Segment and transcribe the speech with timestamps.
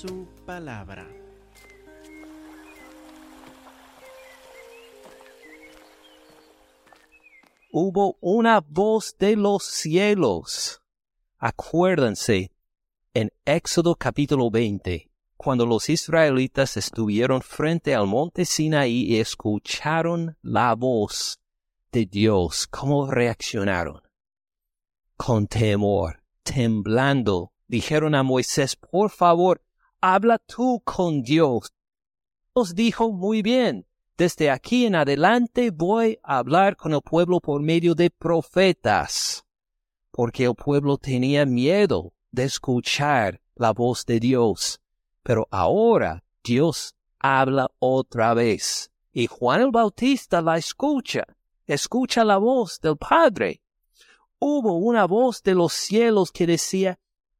[0.00, 1.08] su palabra.
[7.72, 10.82] Hubo una voz de los cielos.
[11.38, 12.52] Acuérdense,
[13.14, 20.74] en Éxodo capítulo 20, cuando los israelitas estuvieron frente al monte Sinaí y escucharon la
[20.74, 21.40] voz
[21.90, 24.02] de Dios, ¿cómo reaccionaron?
[25.16, 29.62] Con temor, temblando, dijeron a Moisés, por favor,
[30.00, 31.72] habla tú con Dios.
[32.52, 37.60] Os dijo, muy bien, desde aquí en adelante voy a hablar con el pueblo por
[37.60, 39.44] medio de profetas,
[40.10, 44.80] porque el pueblo tenía miedo de escuchar la voz de Dios.
[45.22, 51.24] Pero ahora Dios habla otra vez, y Juan el Bautista la escucha,
[51.66, 53.60] escucha la voz del Padre.
[54.38, 56.98] Hubo una voz de los cielos que decía,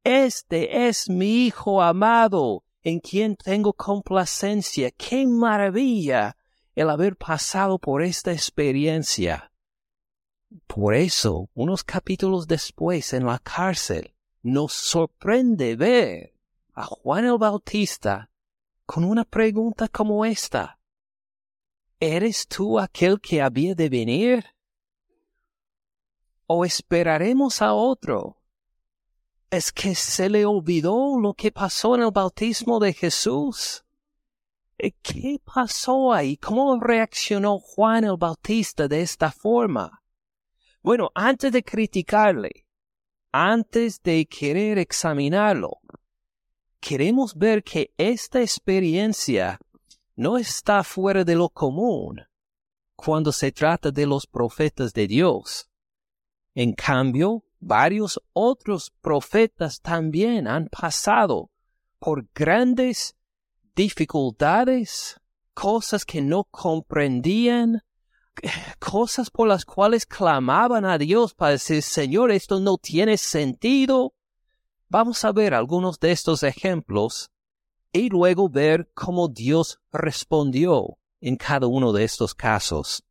[0.09, 4.89] Este es mi Hijo amado, en quien tengo complacencia.
[4.91, 6.37] ¡Qué maravilla!
[6.75, 9.51] el haber pasado por esta experiencia.
[10.65, 16.33] Por eso, unos capítulos después en la cárcel, nos sorprende ver
[16.73, 18.31] a Juan el Bautista
[18.85, 20.79] con una pregunta como esta.
[21.99, 24.45] ¿Eres tú aquel que había de venir?
[26.45, 28.36] ¿O esperaremos a otro?
[29.49, 33.85] ¿Es que se le olvidó lo que pasó en el bautismo de Jesús?
[34.77, 36.35] ¿Qué pasó ahí?
[36.35, 40.03] ¿Cómo reaccionó Juan el Bautista de esta forma?
[40.83, 42.65] Bueno, antes de criticarle,
[43.31, 45.79] antes de querer examinarlo,
[46.81, 49.59] queremos ver que esta experiencia
[50.17, 52.21] no está fuera de lo común
[52.97, 55.69] cuando se trata de los profetas de Dios.
[56.53, 61.49] En cambio, varios otros profetas también han pasado
[61.99, 63.15] por grandes
[63.75, 65.19] dificultades,
[65.53, 67.83] cosas que no comprendían,
[68.79, 74.13] cosas por las cuales clamaban a Dios para decir, Señor, esto no tiene sentido.
[74.89, 77.31] Vamos a ver algunos de estos ejemplos
[77.91, 83.03] y luego ver cómo Dios respondió en cada uno de estos casos.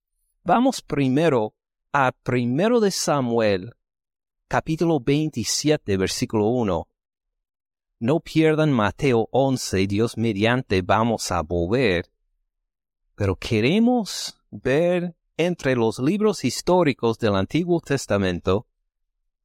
[0.45, 1.55] Vamos primero
[1.93, 3.75] a primero de Samuel,
[4.49, 6.89] capítulo 27, versículo 1.
[7.99, 12.07] No pierdan Mateo 11, Dios mediante vamos a volver,
[13.15, 18.67] pero queremos ver entre los libros históricos del Antiguo Testamento,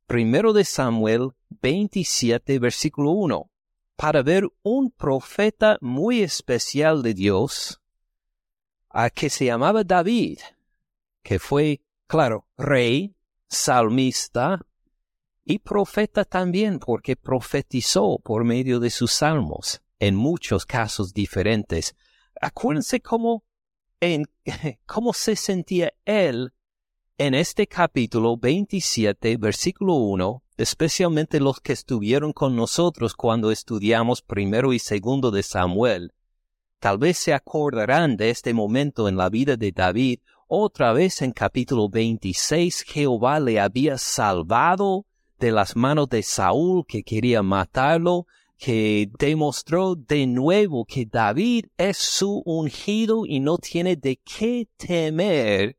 [0.06, 3.50] primero de Samuel 27, versículo 1,
[3.96, 7.82] para ver un profeta muy especial de Dios,
[8.90, 10.40] a que se llamaba David,
[11.24, 13.16] que fue, claro, rey,
[13.48, 14.66] salmista,
[15.52, 21.94] y profeta también porque profetizó por medio de sus salmos en muchos casos diferentes.
[22.40, 23.44] Acuérdense cómo,
[24.86, 26.54] cómo se sentía él
[27.18, 34.72] en este capítulo 27, versículo 1, especialmente los que estuvieron con nosotros cuando estudiamos primero
[34.72, 36.14] y segundo de Samuel.
[36.80, 40.20] Tal vez se acordarán de este momento en la vida de David.
[40.48, 45.06] Otra vez en capítulo 26 Jehová le había salvado
[45.42, 48.28] de las manos de Saúl que quería matarlo,
[48.60, 55.78] que demostró de nuevo que David es su ungido y no tiene de qué temer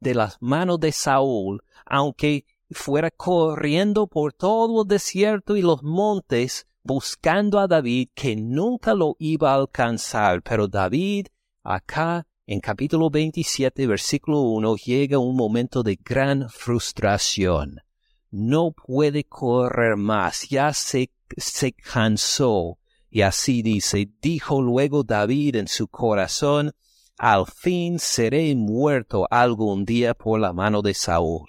[0.00, 6.66] de las manos de Saúl, aunque fuera corriendo por todo el desierto y los montes
[6.82, 10.40] buscando a David que nunca lo iba a alcanzar.
[10.42, 11.26] Pero David,
[11.62, 17.82] acá en capítulo 27, versículo 1, llega un momento de gran frustración
[18.32, 22.78] no puede correr más, ya se, se cansó.
[23.10, 26.72] Y así dice, dijo luego David en su corazón,
[27.18, 31.48] al fin seré muerto algún día por la mano de Saúl.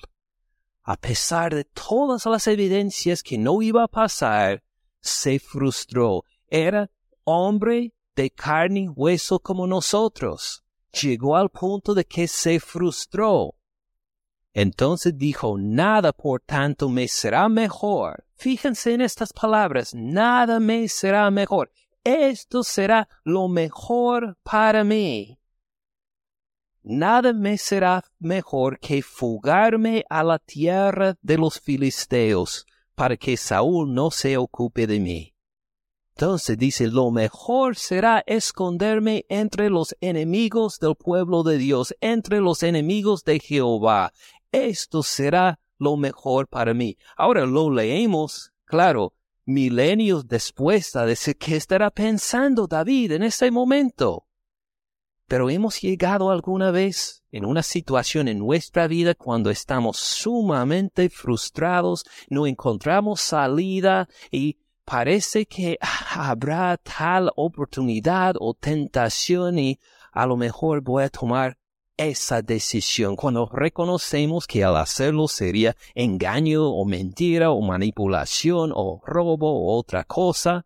[0.84, 4.62] A pesar de todas las evidencias que no iba a pasar,
[5.00, 6.25] se frustró.
[6.48, 6.92] Era
[7.24, 10.63] hombre de carne y hueso como nosotros.
[11.02, 13.56] Llegó al punto de que se frustró.
[14.54, 18.24] Entonces dijo, nada por tanto me será mejor.
[18.36, 21.72] Fíjense en estas palabras, nada me será mejor.
[22.04, 25.40] Esto será lo mejor para mí.
[26.84, 33.94] Nada me será mejor que fugarme a la tierra de los filisteos, para que Saúl
[33.94, 35.34] no se ocupe de mí.
[36.16, 42.62] Entonces dice, lo mejor será esconderme entre los enemigos del pueblo de Dios, entre los
[42.62, 44.14] enemigos de Jehová,
[44.54, 46.98] esto será lo mejor para mí.
[47.18, 49.14] Ahora lo leemos, claro,
[49.46, 54.28] milenios después a decir qué estará pensando David en ese momento.
[55.28, 62.06] Pero hemos llegado alguna vez en una situación en nuestra vida cuando estamos sumamente frustrados,
[62.30, 65.78] no encontramos salida y parece que
[66.16, 69.80] habrá tal oportunidad o tentación y
[70.12, 71.58] a lo mejor voy a tomar
[71.98, 79.51] esa decisión cuando reconocemos que al hacerlo sería engaño o mentira o manipulación o robo
[79.51, 80.66] o otra cosa.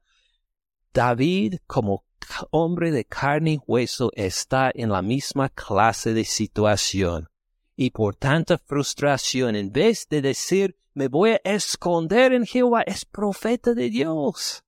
[0.93, 2.05] David, como
[2.51, 7.29] hombre de carne y hueso, está en la misma clase de situación.
[7.75, 13.05] Y por tanta frustración, en vez de decir, me voy a esconder en Jehová, es
[13.05, 14.63] profeta de Dios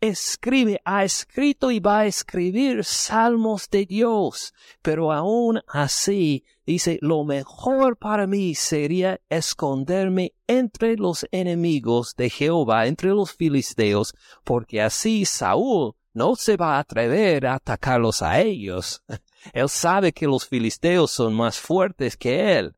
[0.00, 4.52] escribe, ha escrito y va a escribir salmos de Dios,
[4.82, 12.86] pero aún así dice, lo mejor para mí sería esconderme entre los enemigos de Jehová,
[12.86, 14.14] entre los filisteos,
[14.44, 19.02] porque así Saúl no se va a atrever a atacarlos a ellos.
[19.52, 22.74] Él sabe que los filisteos son más fuertes que él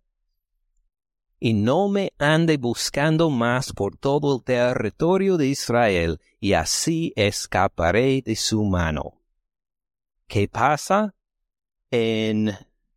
[1.40, 8.22] y no me ande buscando más por todo el territorio de Israel, y así escaparé
[8.22, 9.20] de su mano.
[10.26, 11.14] ¿Qué pasa?
[11.90, 12.52] En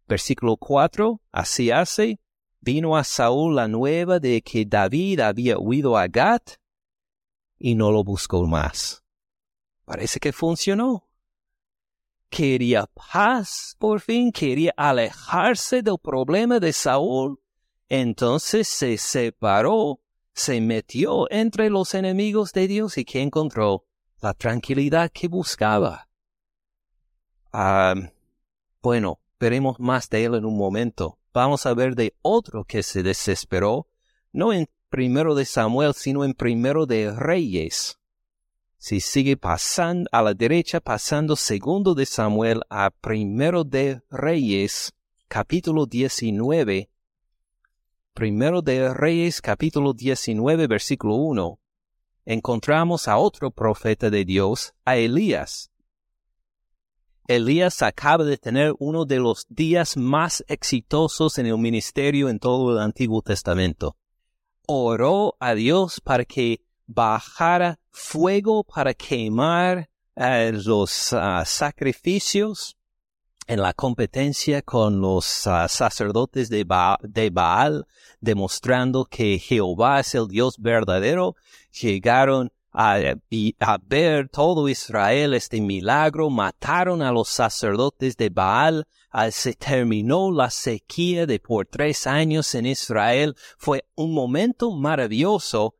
[0.07, 2.19] versículo 4, así hace,
[2.59, 6.55] vino a Saúl la nueva de que David había huido a Gat,
[7.57, 9.03] y no lo buscó más.
[9.85, 11.07] Parece que funcionó.
[12.29, 17.39] Quería paz, por fin, quería alejarse del problema de Saúl,
[17.93, 19.99] entonces se separó,
[20.33, 23.83] se metió entre los enemigos de Dios y que encontró
[24.21, 26.07] la tranquilidad que buscaba.
[27.51, 27.95] Ah,
[28.81, 31.19] bueno, veremos más de él en un momento.
[31.33, 33.87] Vamos a ver de otro que se desesperó,
[34.31, 37.99] no en primero de Samuel, sino en primero de Reyes.
[38.77, 44.93] Si sigue pasando a la derecha, pasando segundo de Samuel a primero de Reyes,
[45.27, 46.90] capítulo 19,
[48.13, 51.59] Primero de Reyes capítulo 19 versículo 1,
[52.25, 55.71] encontramos a otro profeta de Dios, a Elías.
[57.27, 62.73] Elías acaba de tener uno de los días más exitosos en el ministerio en todo
[62.73, 63.95] el Antiguo Testamento.
[64.67, 72.75] Oró a Dios para que bajara fuego para quemar eh, los ah, sacrificios
[73.51, 77.85] en la competencia con los ah, sacerdotes de, Baal,
[78.21, 81.35] demostrando que Jehová es el Dios verdadero,
[81.69, 82.97] llegaron a,
[83.81, 90.49] ver todo Israel este milagro, mataron a los sacerdotes de Baal, ah, se terminó la
[90.49, 95.75] sequía de por tres años en Israel, fue un momento maravilloso.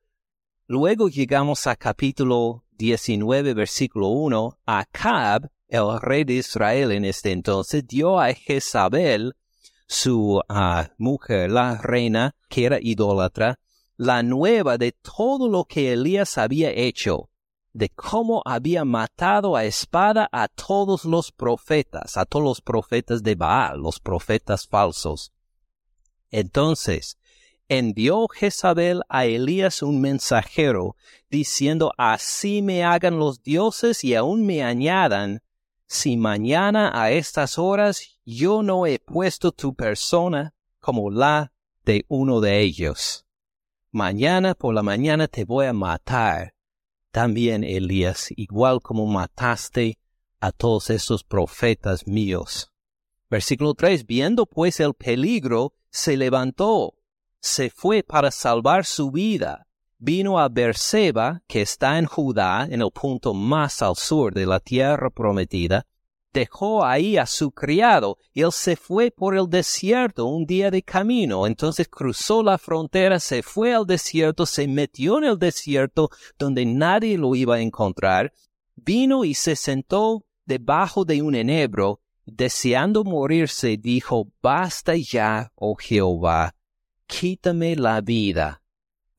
[0.67, 7.87] Luego llegamos a capítulo 19, versículo 1, Acab, el rey de Israel en este entonces
[7.87, 9.35] dio a Jezabel,
[9.87, 13.57] su ah, mujer, la reina, que era idólatra,
[13.95, 17.29] la nueva de todo lo que Elías había hecho,
[17.71, 23.35] de cómo había matado a espada a todos los profetas, a todos los profetas de
[23.35, 25.31] Baal, los profetas falsos.
[26.31, 27.17] Entonces,
[27.69, 30.97] envió Jezabel a Elías un mensajero,
[31.29, 35.41] diciendo, así me hagan los dioses y aún me añadan,
[35.91, 41.51] si mañana a estas horas yo no he puesto tu persona como la
[41.83, 43.25] de uno de ellos.
[43.91, 46.53] Mañana por la mañana te voy a matar.
[47.11, 49.99] También, Elías, igual como mataste
[50.39, 52.71] a todos esos profetas míos.
[53.29, 54.05] Versículo 3.
[54.05, 56.95] Viendo pues el peligro, se levantó,
[57.41, 59.67] se fue para salvar su vida
[60.01, 64.59] vino a Berseba, que está en Judá, en el punto más al sur de la
[64.59, 65.85] tierra prometida,
[66.33, 70.81] dejó ahí a su criado y él se fue por el desierto un día de
[70.81, 71.45] camino.
[71.45, 77.15] Entonces cruzó la frontera, se fue al desierto, se metió en el desierto donde nadie
[77.15, 78.33] lo iba a encontrar,
[78.75, 86.55] vino y se sentó debajo de un enebro, deseando morirse, dijo, Basta ya, oh Jehová,
[87.05, 88.60] quítame la vida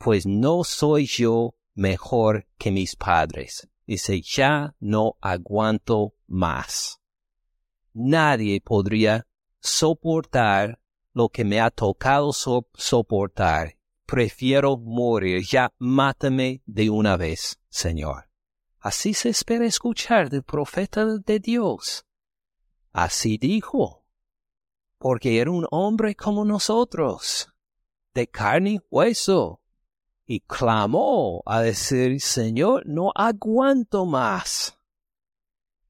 [0.03, 3.69] pues no soy yo mejor que mis padres.
[3.87, 7.01] Dice, ya no aguanto más.
[7.93, 9.29] Nadie podría
[9.61, 10.81] soportar
[11.13, 13.77] lo que me ha tocado soportar.
[14.05, 15.45] Prefiero morir.
[15.47, 18.29] Ya mátame de una vez, Señor.
[18.81, 22.05] Así se espera escuchar del profeta de Dios.
[22.93, 24.05] Así dijo,
[24.99, 27.55] porque era un hombre como nosotros,
[28.15, 29.62] de carne y hueso,
[30.27, 34.79] y clamó a decir, Señor, no aguanto más.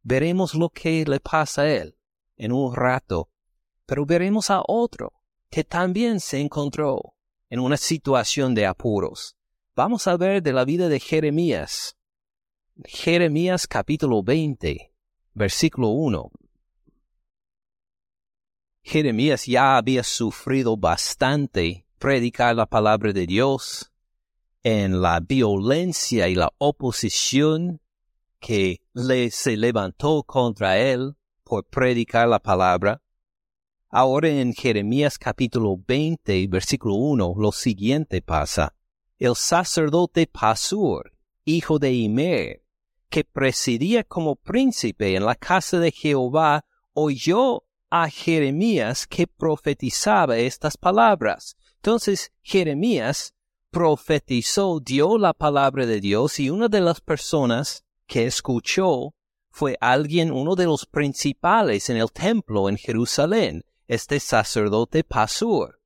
[0.02, 1.96] Veremos lo que le pasa a él
[2.36, 3.28] en un rato,
[3.86, 5.12] pero veremos a otro
[5.50, 7.14] que también se encontró
[7.50, 9.36] en una situación de apuros.
[9.76, 11.96] Vamos a ver de la vida de Jeremías.
[12.84, 14.92] Jeremías capítulo 20,
[15.34, 16.30] versículo 1.
[18.82, 23.91] Jeremías ya había sufrido bastante predicar la palabra de Dios
[24.62, 27.80] en la violencia y la oposición
[28.38, 33.02] que le se levantó contra él por predicar la palabra.
[33.88, 38.74] Ahora en Jeremías capítulo 20, versículo 1, lo siguiente pasa.
[39.18, 41.12] El sacerdote Pasur,
[41.44, 42.62] hijo de Imer,
[43.08, 46.64] que presidía como príncipe en la casa de Jehová,
[46.94, 51.56] oyó a Jeremías que profetizaba estas palabras.
[51.76, 53.34] Entonces Jeremías
[53.72, 59.14] profetizó, dio la palabra de Dios y una de las personas que escuchó
[59.50, 65.80] fue alguien, uno de los principales en el templo en Jerusalén, este sacerdote Pasur.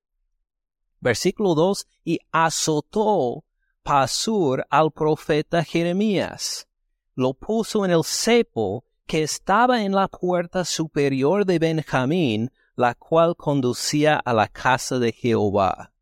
[1.00, 3.45] Versículo 2, y azotó
[3.85, 6.66] Pasur al profeta Jeremías,
[7.14, 13.37] lo puso en el cepo que estaba en la puerta superior de Benjamín, la cual
[13.37, 15.93] conducía a la casa de Jehová.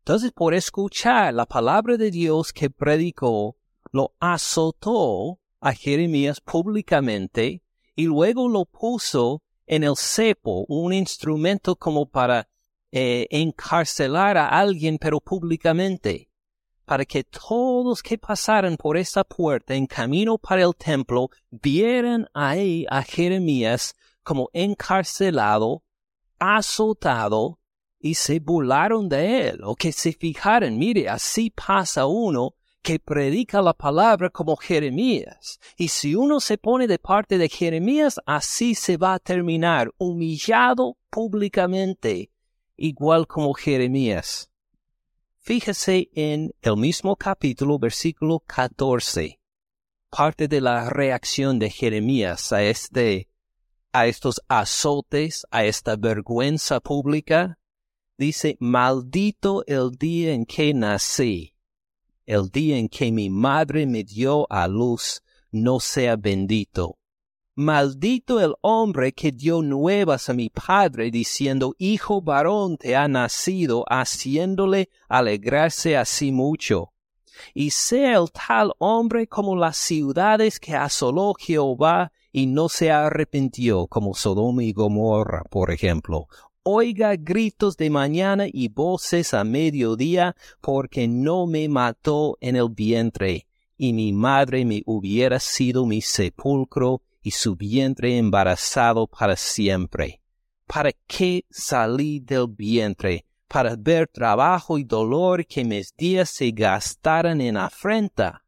[0.00, 3.56] Entonces, por escuchar la palabra de Dios que predicó,
[3.92, 7.62] lo azotó a Jeremías públicamente
[7.94, 12.48] y luego lo puso en el cepo, un instrumento como para
[12.92, 16.30] eh, encarcelar a alguien, pero públicamente
[16.90, 22.84] para que todos que pasaran por esa puerta en camino para el templo vieran ahí
[22.90, 25.84] a Jeremías como encarcelado,
[26.40, 27.59] azotado,
[28.00, 33.60] y se burlaron de él, o que se fijaran, mire, así pasa uno que predica
[33.60, 35.60] la palabra como Jeremías.
[35.76, 40.96] Y si uno se pone de parte de Jeremías, así se va a terminar, humillado
[41.10, 42.30] públicamente,
[42.76, 44.50] igual como Jeremías.
[45.38, 49.40] Fíjese en el mismo capítulo, versículo 14,
[50.08, 53.28] parte de la reacción de Jeremías a este,
[53.92, 57.59] a estos azotes, a esta vergüenza pública.
[58.20, 61.54] Dice, maldito el día en que nací,
[62.26, 66.98] el día en que mi madre me dio a luz, no sea bendito.
[67.54, 73.86] Maldito el hombre que dio nuevas a mi padre diciendo, Hijo varón te ha nacido,
[73.88, 76.92] haciéndole alegrarse así mucho.
[77.54, 83.86] Y sea el tal hombre como las ciudades que asoló Jehová y no se arrepintió,
[83.86, 86.28] como Sodoma y Gomorra, por ejemplo.
[86.62, 93.46] Oiga gritos de mañana y voces a mediodía, porque no me mató en el vientre,
[93.78, 100.20] y mi madre me hubiera sido mi sepulcro y su vientre embarazado para siempre.
[100.66, 103.24] ¿Para qué salí del vientre?
[103.48, 108.44] Para ver trabajo y dolor que mis días se gastaran en afrenta.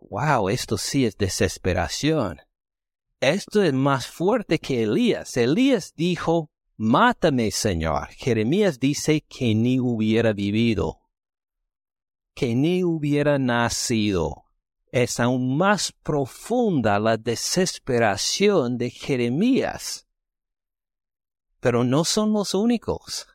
[0.00, 2.40] Wow, esto sí es desesperación.
[3.20, 5.36] Esto es más fuerte que Elías.
[5.36, 6.51] Elías dijo,
[6.84, 8.08] Mátame, Señor.
[8.08, 10.98] Jeremías dice que ni hubiera vivido,
[12.34, 14.46] que ni hubiera nacido
[14.90, 20.08] es aún más profunda la desesperación de Jeremías.
[21.60, 23.28] Pero no son los únicos.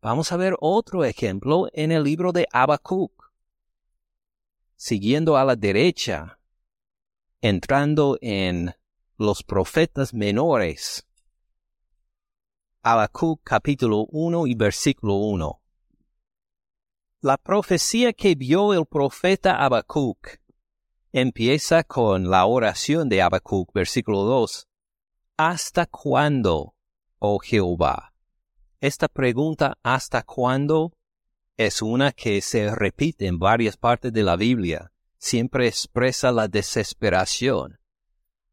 [0.00, 3.32] Vamos a ver otro ejemplo en el libro de Habacuc.
[4.76, 6.38] Siguiendo a la derecha,
[7.40, 8.72] entrando en
[9.16, 11.07] los profetas menores.
[12.82, 15.60] Habacuc capítulo 1 y versículo 1.
[17.20, 20.38] La profecía que vio el profeta Habacuc
[21.12, 24.66] empieza con la oración de Habacuc, versículo 2.
[25.36, 26.74] ¿Hasta cuándo,
[27.18, 28.12] oh Jehová?
[28.80, 30.92] Esta pregunta, ¿hasta cuándo?
[31.58, 34.92] es una que se repite en varias partes de la Biblia.
[35.18, 37.80] Siempre expresa la desesperación.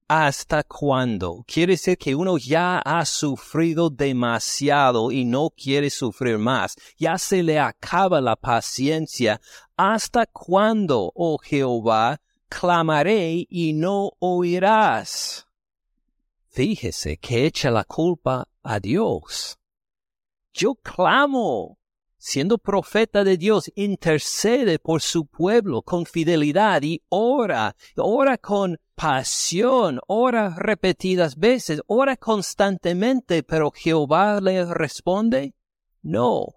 [0.08, 1.44] ¿Hasta cuándo?
[1.48, 6.76] Quiere decir que uno ya ha sufrido demasiado y no quiere sufrir más.
[6.98, 9.42] Ya se le acaba la paciencia.
[9.76, 15.48] ¿Hasta cuándo, oh Jehová, clamaré y no oirás.
[16.48, 19.60] Fíjese que echa la culpa a Dios.
[20.54, 21.78] Yo clamo,
[22.26, 30.00] siendo profeta de Dios, intercede por su pueblo con fidelidad y ora, ora con pasión,
[30.08, 35.54] ora repetidas veces, ora constantemente, pero Jehová le responde,
[36.02, 36.48] no.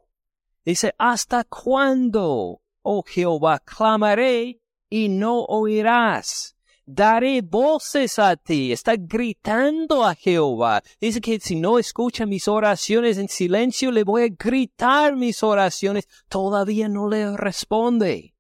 [0.65, 2.63] Dice, ¿hasta cuándo?
[2.81, 6.57] oh Jehová, clamaré y no oirás.
[6.91, 8.73] Daré voces a ti.
[8.73, 10.83] Está gritando a Jehová.
[10.99, 16.09] Dice que si no escucha mis oraciones en silencio, le voy a gritar mis oraciones.
[16.31, 18.35] Todavía no le responde.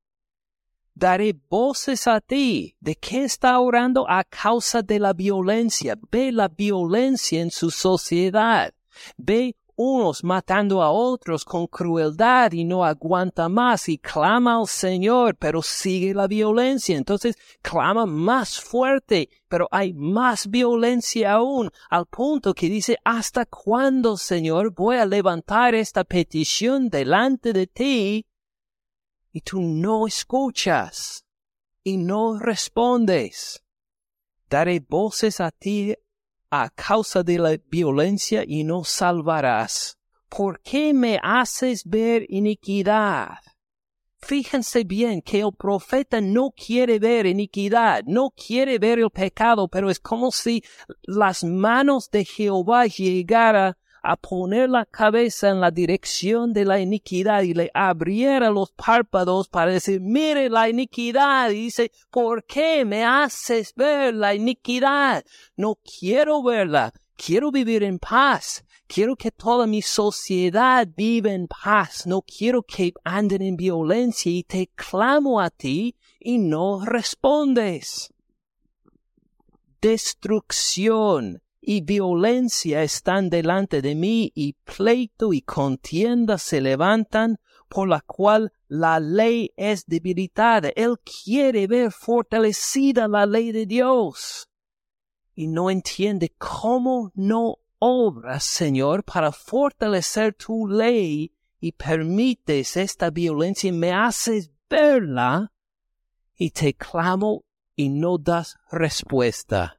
[0.94, 2.74] Daré voces a ti.
[2.80, 4.08] ¿De qué está orando?
[4.08, 5.98] A causa de la violencia.
[6.10, 8.72] Ve la violencia en su sociedad.
[9.18, 15.36] Ve unos matando a otros con crueldad y no aguanta más y clama al Señor,
[15.36, 16.96] pero sigue la violencia.
[16.96, 24.16] Entonces clama más fuerte, pero hay más violencia aún, al punto que dice, ¿hasta cuándo,
[24.16, 28.26] Señor, voy a levantar esta petición delante de ti?
[29.30, 31.24] Y tú no escuchas
[31.84, 33.62] y no respondes.
[34.50, 35.94] Daré voces a ti
[36.50, 39.98] a causa de la violencia y no salvarás.
[40.28, 43.38] ¿Por qué me haces ver iniquidad?
[44.20, 49.90] Fíjense bien que el profeta no quiere ver iniquidad, no quiere ver el pecado, pero
[49.90, 50.62] es como si
[51.02, 53.74] las manos de Jehová llegaran
[54.08, 59.48] a poner la cabeza en la dirección de la iniquidad y le abriera los párpados
[59.48, 61.50] para decir, mire la iniquidad.
[61.50, 65.22] Y dice, ¿por qué me haces ver la iniquidad?
[65.58, 68.64] No quiero verla, quiero vivir en paz.
[68.86, 72.06] Quiero que toda mi sociedad viva en paz.
[72.06, 78.10] No quiero que anden en violencia y te clamo a ti y no respondes.
[79.82, 87.38] Destrucción y violencia están delante de mí, y pleito y contienda se levantan,
[87.68, 90.70] por la cual la ley es debilitada.
[90.70, 94.48] Él quiere ver fortalecida la ley de Dios.
[95.34, 103.68] Y no entiende cómo no obras, Señor, para fortalecer tu ley y permites esta violencia
[103.68, 105.52] y me haces verla
[106.34, 107.44] y te clamo
[107.76, 109.77] y no das respuesta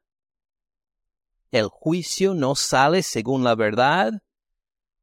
[1.51, 4.21] el juicio no sale según la verdad,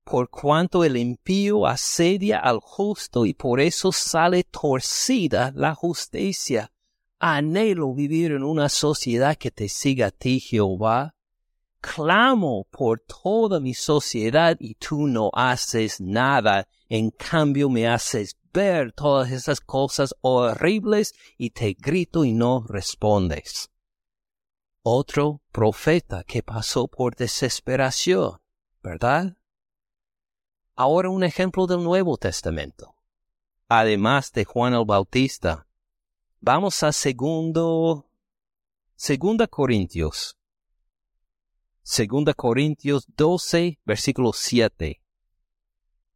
[0.05, 6.71] por cuanto el impío asedia al justo y por eso sale torcida la justicia.
[7.19, 11.15] Anhelo vivir en una sociedad que te siga a ti, Jehová.
[11.81, 16.69] Clamo por toda mi sociedad y tú no haces nada.
[16.89, 23.71] En cambio me haces ver todas esas cosas horribles y te grito y no respondes
[24.89, 28.39] otro profeta que pasó por desesperación,
[28.85, 29.37] ¿verdad?
[30.77, 32.95] Ahora un ejemplo del Nuevo Testamento.
[33.69, 35.67] Además de Juan el Bautista,
[36.41, 38.09] vamos a segundo,
[38.95, 40.39] segunda Corintios.
[41.83, 45.03] Segunda Corintios 12, versículo 7.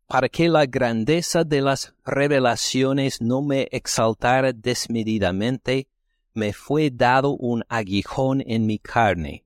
[0.07, 5.89] Para que la grandeza de las revelaciones no me exaltara desmedidamente,
[6.35, 9.45] me fue dado un aguijón en mi carne,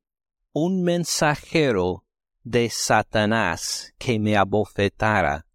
[0.53, 2.05] un mensajero
[2.43, 5.47] de Satanás que me abofetara,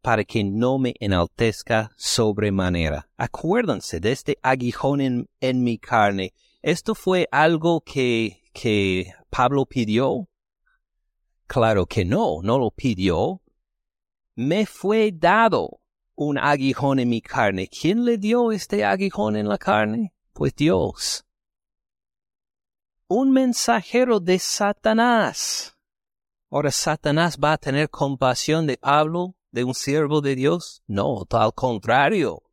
[0.00, 3.08] para que no me enaltezca sobremanera.
[3.16, 5.00] Acuérdense de este aguijón
[5.40, 6.32] en, mi carne.
[6.62, 10.28] ¿Esto fue algo que, que Pablo pidió?
[11.46, 13.42] Claro que no, no lo pidió.
[14.34, 15.80] Me fue dado
[16.14, 17.68] un aguijón en mi carne.
[17.68, 20.12] ¿Quién le dio este aguijón en la carne?
[20.38, 21.24] Pues Dios.
[23.08, 25.76] Un mensajero de Satanás.
[26.48, 30.84] Ahora, ¿Satanás va a tener compasión de Pablo, de un siervo de Dios?
[30.86, 32.44] No, al contrario.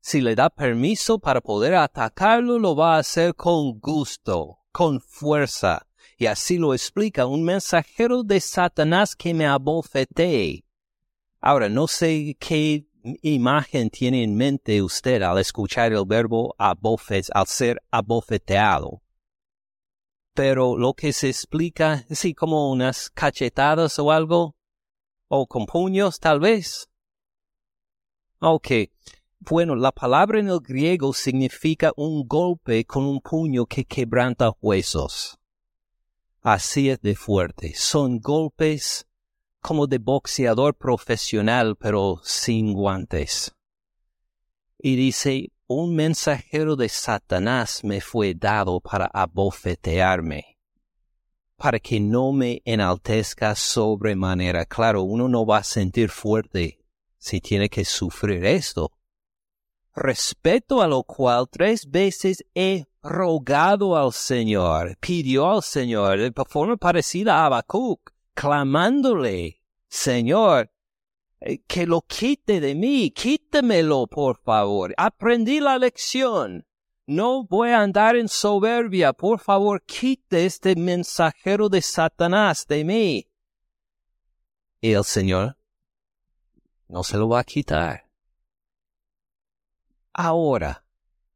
[0.00, 5.86] Si le da permiso para poder atacarlo, lo va a hacer con gusto, con fuerza.
[6.16, 10.64] Y así lo explica un mensajero de Satanás que me abofeté.
[11.42, 12.86] Ahora, no sé qué
[13.22, 19.02] imagen tiene en mente usted al escuchar el verbo abofet, al ser abofeteado?
[20.34, 24.56] Pero lo que se explica, sí, como unas cachetadas o algo,
[25.28, 26.88] o con puños tal vez.
[28.40, 28.68] Ok,
[29.38, 35.38] bueno, la palabra en el griego significa un golpe con un puño que quebranta huesos.
[36.42, 37.74] Así es de fuerte.
[37.74, 39.05] Son golpes
[39.66, 43.52] como de boxeador profesional, pero sin guantes.
[44.78, 50.56] Y dice, un mensajero de Satanás me fue dado para abofetearme,
[51.56, 54.66] para que no me enaltezca sobremanera.
[54.66, 56.78] Claro, uno no va a sentir fuerte
[57.18, 58.92] si tiene que sufrir esto.
[59.96, 66.76] Respeto a lo cual tres veces he rogado al Señor, pidió al Señor, de forma
[66.76, 69.55] parecida a Habacuc, clamándole,
[69.96, 70.70] Señor,
[71.40, 74.94] eh, que lo quite de mí, quítemelo, por favor.
[74.98, 76.66] Aprendí la lección.
[77.06, 83.30] No voy a andar en soberbia, por favor, quite este mensajero de Satanás de mí.
[84.82, 85.56] Y el Señor
[86.88, 88.06] no se lo va a quitar.
[90.12, 90.84] Ahora,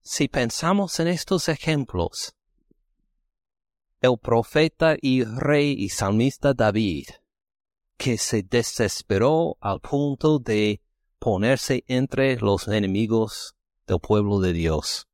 [0.02, 2.36] si pensamos en estos ejemplos,
[4.02, 7.06] el profeta y rey y salmista David,
[8.00, 10.80] que se desesperó al punto de
[11.18, 13.54] ponerse entre los enemigos
[13.86, 15.06] del pueblo de Dios.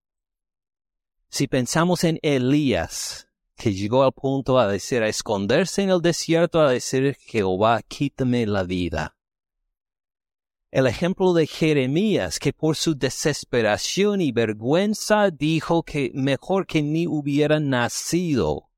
[1.28, 6.60] Si pensamos en Elías, que llegó al punto a decir, a esconderse en el desierto,
[6.60, 9.16] a decir, Jehová, quítame la vida.
[10.70, 17.08] El ejemplo de Jeremías, que por su desesperación y vergüenza dijo que mejor que ni
[17.08, 18.70] hubiera nacido.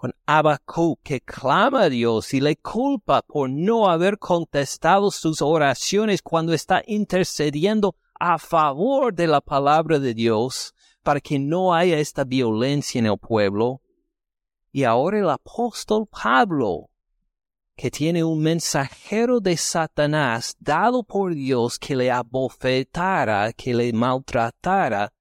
[0.00, 6.22] Con Habacuc, que clama a Dios y le culpa por no haber contestado sus oraciones
[6.22, 12.24] cuando está intercediendo a favor de la palabra de Dios para que no haya esta
[12.24, 13.82] violencia en el pueblo.
[14.72, 16.88] Y ahora el apóstol Pablo,
[17.76, 25.12] que tiene un mensajero de Satanás dado por Dios que le abofetara, que le maltratara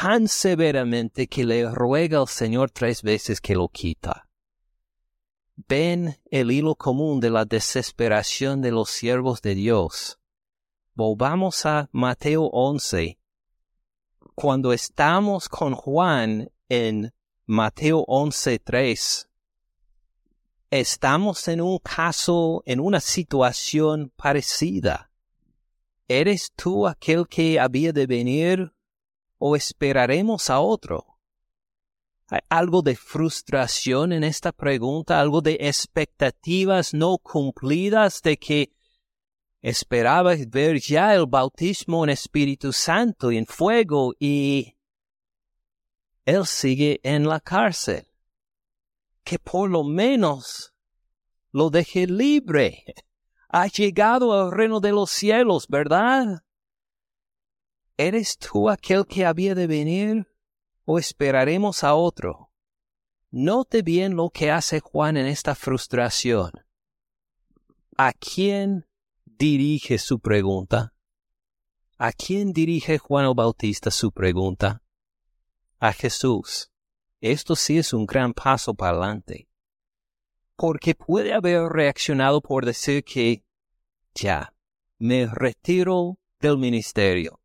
[0.00, 4.26] tan severamente que le ruega al Señor tres veces que lo quita.
[5.68, 10.18] Ven el hilo común de la desesperación de los siervos de Dios.
[10.94, 13.18] Volvamos a Mateo 11,
[14.34, 17.12] cuando estamos con Juan en
[17.44, 19.28] Mateo 11.3,
[20.70, 25.10] estamos en un caso, en una situación parecida.
[26.08, 28.72] ¿Eres tú aquel que había de venir
[29.44, 31.18] o esperaremos a otro?
[32.28, 38.72] ¿Hay algo de frustración en esta pregunta, algo de expectativas no cumplidas de que
[39.60, 44.76] esperabas ver ya el bautismo en Espíritu Santo y en fuego y
[46.24, 48.06] él sigue en la cárcel.
[49.24, 50.72] Que por lo menos
[51.50, 52.84] lo deje libre.
[53.48, 56.44] Ha llegado al reino de los cielos, ¿verdad?
[58.04, 60.26] ¿Eres tú aquel que había de venir
[60.84, 62.50] o esperaremos a otro?
[63.30, 66.50] Note bien lo que hace Juan en esta frustración.
[67.96, 68.88] ¿A quién
[69.24, 70.94] dirige su pregunta?
[71.96, 74.82] ¿A quién dirige Juan el Bautista su pregunta?
[75.78, 76.72] A Jesús.
[77.20, 79.48] Esto sí es un gran paso para adelante.
[80.56, 83.44] Porque puede haber reaccionado por decir que
[84.12, 84.52] ya,
[84.98, 87.41] me retiro del ministerio.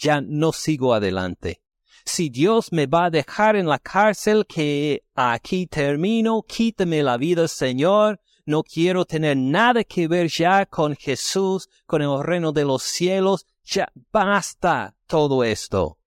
[0.00, 1.60] Ya no sigo adelante.
[2.06, 7.46] Si Dios me va a dejar en la cárcel, que aquí termino, quítame la vida,
[7.46, 12.82] Señor, no quiero tener nada que ver ya con Jesús, con el reino de los
[12.82, 15.98] cielos, ya basta todo esto.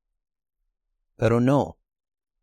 [1.15, 1.77] Pero no,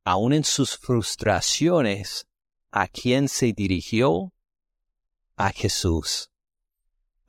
[0.05, 2.29] aun en sus frustraciones,
[2.71, 4.33] ¿a quién se dirigió?
[5.37, 6.30] A Jesús.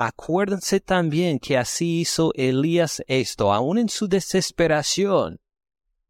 [0.03, 5.39] Acuérdense también que así hizo Elías esto, aun en su desesperación.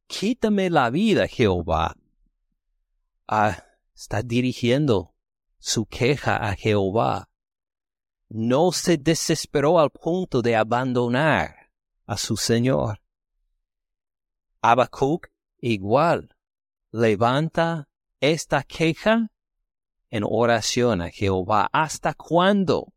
[0.07, 1.97] Quítame la vida, Jehová.
[3.27, 5.13] Ah, está dirigiendo
[5.59, 7.27] su queja a Jehová.
[8.29, 11.69] No se desesperó al punto de abandonar
[12.05, 13.01] a su Señor.
[14.61, 15.27] Habacuc
[15.59, 16.33] igual
[16.91, 17.89] levanta
[18.21, 19.33] esta queja
[20.09, 21.69] en oración a Jehová.
[21.73, 22.93] ¿Hasta cuándo?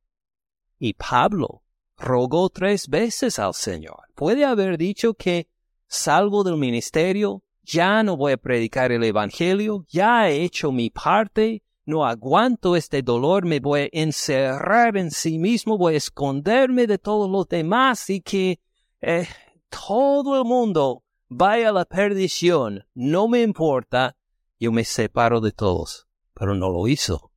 [0.79, 1.63] Y Pablo
[1.97, 4.01] rogó tres veces al Señor.
[4.15, 5.49] Puede haber dicho que
[5.87, 11.63] salvo del ministerio, ya no voy a predicar el Evangelio, ya he hecho mi parte,
[11.87, 16.99] no aguanto este dolor, me voy a encerrar en sí mismo, voy a esconderme de
[16.99, 18.61] todos los demás y que
[19.01, 19.27] eh,
[19.69, 24.17] todo el mundo vaya a la perdición, no me importa,
[24.59, 26.07] yo me separo de todos.
[26.35, 27.31] Pero no lo hizo.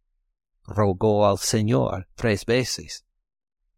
[0.63, 3.06] Rogó al Señor tres veces.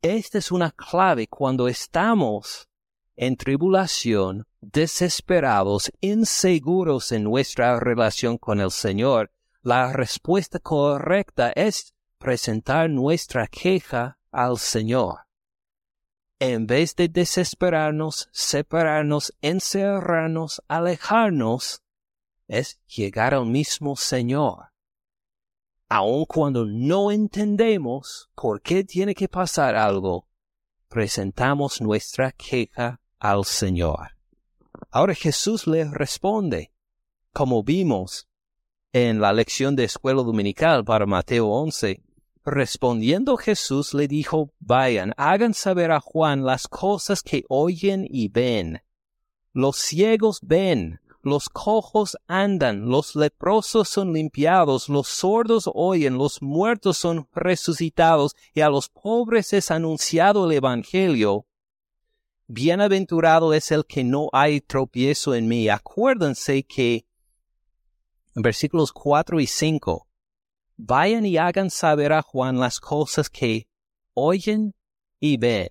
[0.02, 2.70] Esta es una clave cuando estamos
[3.18, 9.30] en tribulación, desesperados, inseguros en nuestra relación con el Señor,
[9.62, 15.26] la respuesta correcta es presentar nuestra queja al Señor.
[16.40, 21.84] En vez de desesperarnos, separarnos, encerrarnos, alejarnos,
[22.48, 24.70] es llegar al mismo Señor.
[25.90, 30.28] Aun cuando no entendemos por qué tiene que pasar algo,
[30.88, 34.16] presentamos nuestra queja al Señor.
[34.92, 36.72] Ahora Jesús le responde,
[37.34, 38.28] como vimos
[38.94, 42.04] en la lección de escuela dominical para Mateo 11,
[42.46, 48.82] Respondiendo Jesús le dijo, vayan, hagan saber a Juan las cosas que oyen y ven.
[49.54, 51.00] Los ciegos ven,
[51.30, 58.62] los cojos andan, los leprosos son limpiados, los sordos oyen, los muertos son resucitados, y
[58.62, 61.46] a los pobres es anunciado el Evangelio.
[62.48, 65.70] Bienaventurado es el que no hay tropiezo en mí.
[65.70, 67.06] Acuérdense que
[68.36, 70.08] en versículos 4 y 5,
[70.78, 73.68] vayan y hagan saber a Juan las cosas que
[74.14, 74.74] oyen
[75.20, 75.68] y ven.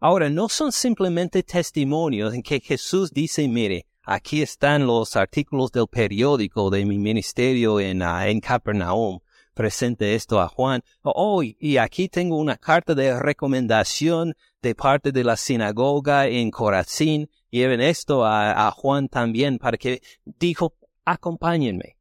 [0.00, 5.88] Ahora, no son simplemente testimonios en que Jesús dice, mire, aquí están los artículos del
[5.88, 9.18] periódico de mi ministerio en, uh, en Capernaum.
[9.52, 10.82] Presente esto a Juan.
[11.02, 17.30] Oh, y aquí tengo una carta de recomendación de parte de la sinagoga en Corazín.
[17.50, 21.96] Lleven esto a, a Juan también para que dijo, acompáñenme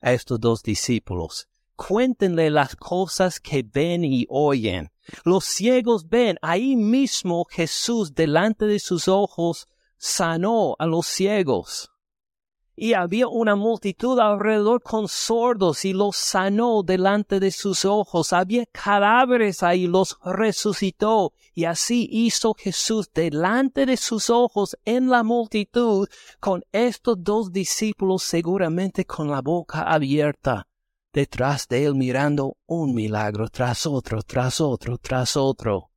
[0.00, 1.48] a estos dos discípulos.
[1.74, 4.90] Cuéntenle las cosas que ven y oyen.
[5.24, 11.90] Los ciegos ven ahí mismo Jesús delante de sus ojos sanó a los ciegos
[12.76, 18.34] y había una multitud alrededor con sordos y los sanó delante de sus ojos.
[18.34, 25.22] Había cadáveres ahí, los resucitó y así hizo Jesús delante de sus ojos en la
[25.22, 26.06] multitud
[26.38, 30.68] con estos dos discípulos seguramente con la boca abierta
[31.14, 35.90] detrás de él mirando un milagro tras otro, tras otro, tras otro.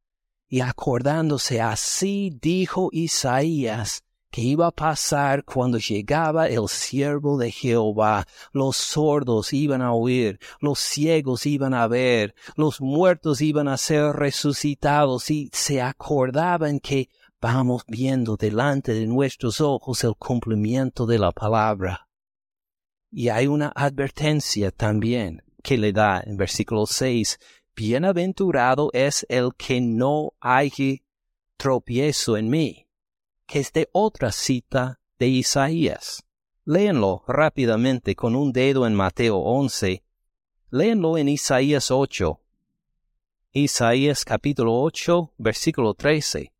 [0.50, 8.26] Y acordándose así dijo Isaías, que iba a pasar cuando llegaba el siervo de Jehová.
[8.52, 14.14] Los sordos iban a oír, los ciegos iban a ver, los muertos iban a ser
[14.14, 17.10] resucitados y se acordaban que
[17.42, 22.08] vamos viendo delante de nuestros ojos el cumplimiento de la palabra.
[23.12, 27.40] Y hay una advertencia también que le da en versículo 6.
[27.80, 31.02] Bienaventurado es el que no hay
[31.56, 32.90] tropiezo en mí
[33.48, 36.26] que es de otra cita de Isaías.
[36.66, 40.04] Léenlo rápidamente con un dedo en Mateo 11.
[40.72, 42.42] Léenlo en Isaías 8.
[43.54, 46.52] Isaías capítulo 8, versículo 13.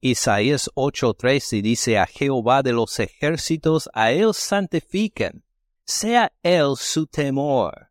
[0.00, 5.42] Isaías 8:13 dice a Jehová de los ejércitos, a él santifiquen,
[5.84, 7.90] sea él su temor,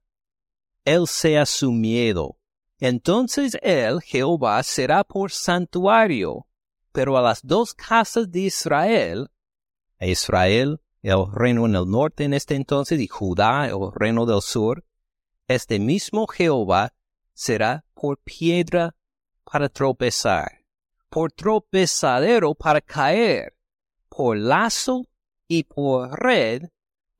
[0.86, 2.38] él sea su miedo.
[2.80, 6.48] Entonces él, Jehová, será por santuario,
[6.92, 9.30] pero a las dos casas de Israel,
[10.00, 14.42] a Israel, el reino en el norte en este entonces, y Judá, el reino del
[14.42, 14.84] sur,
[15.48, 16.94] este mismo Jehová
[17.34, 18.96] será por piedra
[19.44, 20.64] para tropezar,
[21.10, 23.56] por tropezadero para caer,
[24.10, 25.06] por lazo
[25.48, 26.70] y por red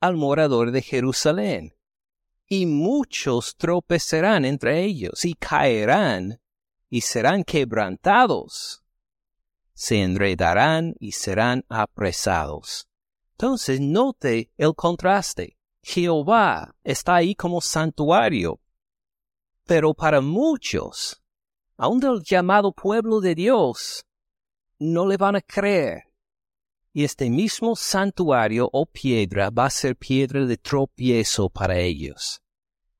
[0.00, 1.73] al morador de Jerusalén.
[2.46, 6.40] Y muchos tropezarán entre ellos y caerán
[6.88, 8.84] y serán quebrantados
[9.74, 12.88] se enredarán y serán apresados.
[13.32, 15.58] Entonces note el contraste.
[15.82, 18.60] Jehová está ahí como santuario.
[19.66, 21.20] Pero para muchos,
[21.76, 24.06] aun del llamado pueblo de Dios,
[24.78, 26.04] no le van a creer.
[26.96, 32.40] Y este mismo santuario o piedra va a ser piedra de tropiezo para ellos.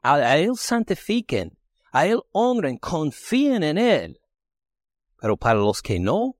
[0.02, 1.56] A, Él santifiquen,
[1.92, 4.20] a Él honren, confíen en Él.
[5.20, 6.36] Pero para los que no,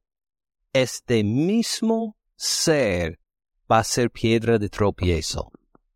[0.72, 3.20] este mismo ser
[3.70, 5.52] va a ser piedra de tropiezo.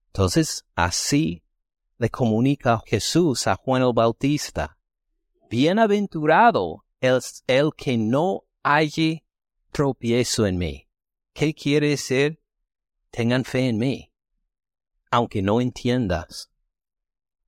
[0.07, 1.43] Entonces, así
[1.99, 4.79] le comunica Jesús a Juan el Bautista.
[5.51, 9.25] Bienaventurado es el que no halle
[9.73, 10.88] tropiezo en mí.
[11.39, 12.43] ¿Qué quiere decir?
[13.13, 14.13] Tengan fe en mí,
[15.09, 16.51] aunque no entiendas.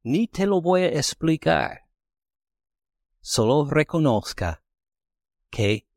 [0.05, 1.89] Ni te lo voy a explicar.
[3.21, 4.63] Solo reconozca
[5.51, 5.89] que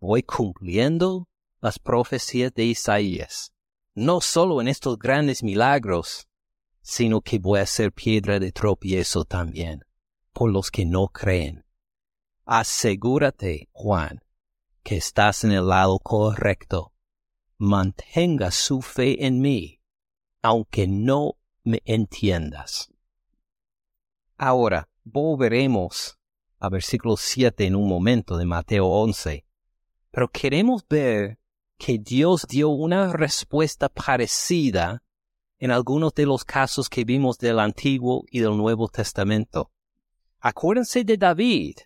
[0.00, 1.28] voy cumpliendo
[1.60, 3.52] las profecías de Isaías,
[3.94, 6.28] no solo en estos grandes milagros,
[6.80, 9.84] sino que voy a ser piedra de tropiezo también
[10.32, 11.66] por los que no creen.
[12.46, 14.24] Asegúrate, Juan,
[14.82, 16.91] que estás en el lado correcto.
[17.62, 19.80] Mantenga su fe en mí,
[20.42, 22.92] aunque no me entiendas.
[24.36, 26.18] Ahora volveremos
[26.58, 29.44] a versículo 7 en un momento de Mateo 11
[30.12, 31.38] pero queremos ver
[31.78, 35.02] que Dios dio una respuesta parecida
[35.58, 39.70] en algunos de los casos que vimos del Antiguo y del Nuevo Testamento.
[40.40, 41.76] Acuérdense de David.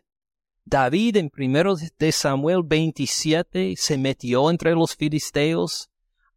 [0.69, 5.91] David en primero de Samuel 27 se metió entre los filisteos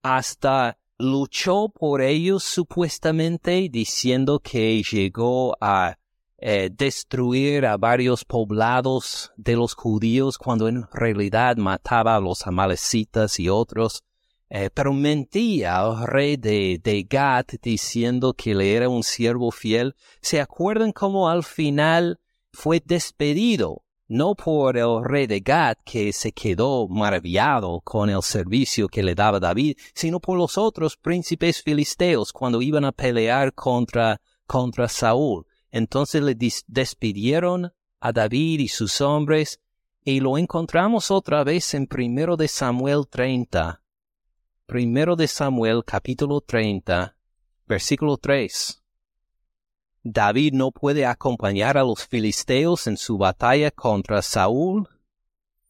[0.04, 5.98] hasta luchó por ellos supuestamente diciendo que llegó a
[6.38, 13.40] eh, destruir a varios poblados de los judíos cuando en realidad mataba a los amalecitas
[13.40, 14.04] y otros.
[14.52, 19.96] Eh, pero mentía al rey de, de Gat diciendo que le era un siervo fiel.
[20.22, 22.20] ¿Se acuerdan cómo al final
[22.54, 23.82] fue despedido?
[24.12, 29.14] No por el rey de Gat que se quedó maravillado con el servicio que le
[29.14, 35.46] daba David, sino por los otros príncipes filisteos cuando iban a pelear contra, contra Saúl.
[35.70, 39.60] Entonces le despidieron a David y sus hombres
[40.04, 43.84] y lo encontramos otra vez en primero de Samuel 30.
[44.66, 47.16] Primero de Samuel capítulo 30,
[47.68, 48.82] versículo 3.
[50.04, 54.88] David no puede acompañar a los filisteos en su batalla contra Saúl.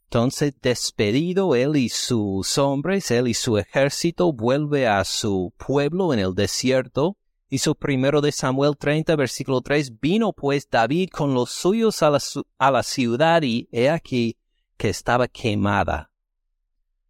[0.06, 6.20] Entonces, despedido él y sus hombres, él y su ejército, vuelve a su pueblo en
[6.20, 7.18] el desierto.
[7.50, 10.00] Hizo primero de Samuel 30, versículo 3.
[10.00, 12.20] Vino pues David con los suyos a la,
[12.58, 14.38] a la ciudad y he aquí
[14.78, 16.10] que estaba quemada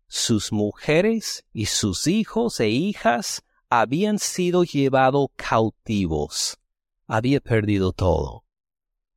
[0.10, 6.59] sus mujeres y sus hijos e hijas habían sido llevados cautivos.
[7.10, 8.46] Había perdido todo.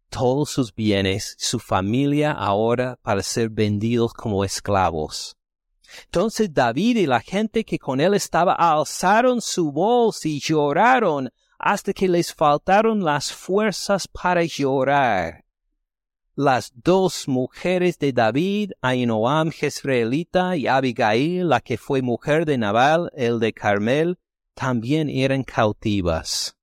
[0.08, 5.36] Todos sus bienes, su familia ahora para ser vendidos como esclavos.
[6.06, 11.92] Entonces David y la gente que con él estaba alzaron su voz y lloraron hasta
[11.92, 15.44] que les faltaron las fuerzas para llorar
[16.34, 23.10] las dos mujeres de David, Ainoam Jezreelita y Abigail, la que fue mujer de Nabal,
[23.14, 24.18] el de Carmel,
[24.54, 26.56] también eran cautivas.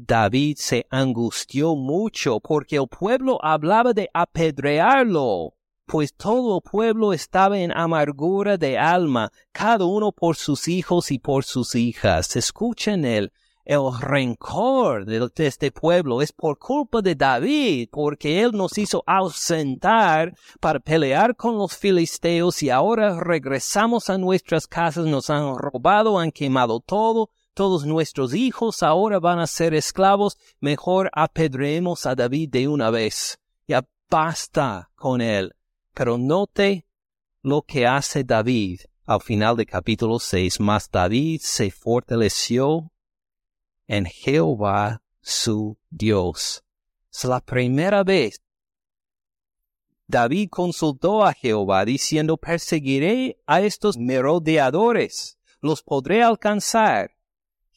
[0.00, 5.54] David se angustió mucho porque el pueblo hablaba de apedrearlo,
[5.86, 11.18] pues todo el pueblo estaba en amargura de alma, cada uno por sus hijos y
[11.18, 12.36] por sus hijas.
[12.36, 13.32] Escuchen el
[13.68, 20.34] el rencor de, este pueblo es por culpa de David, porque él nos hizo ausentar
[20.58, 26.32] para pelear con los filisteos y ahora regresamos a nuestras casas, nos han robado, han
[26.32, 32.68] quemado todo, todos nuestros hijos ahora van a ser esclavos, mejor apedreemos a David de
[32.68, 33.40] una vez.
[33.66, 35.56] Ya basta con él.
[35.92, 36.86] Pero note
[37.42, 40.60] lo que hace David al final del capítulo 6.
[40.60, 42.92] Más David se fortaleció
[43.88, 46.62] en Jehová su Dios.
[47.12, 48.40] Es la primera vez.
[50.06, 57.17] David consultó a Jehová diciendo, perseguiré a estos merodeadores, los podré alcanzar.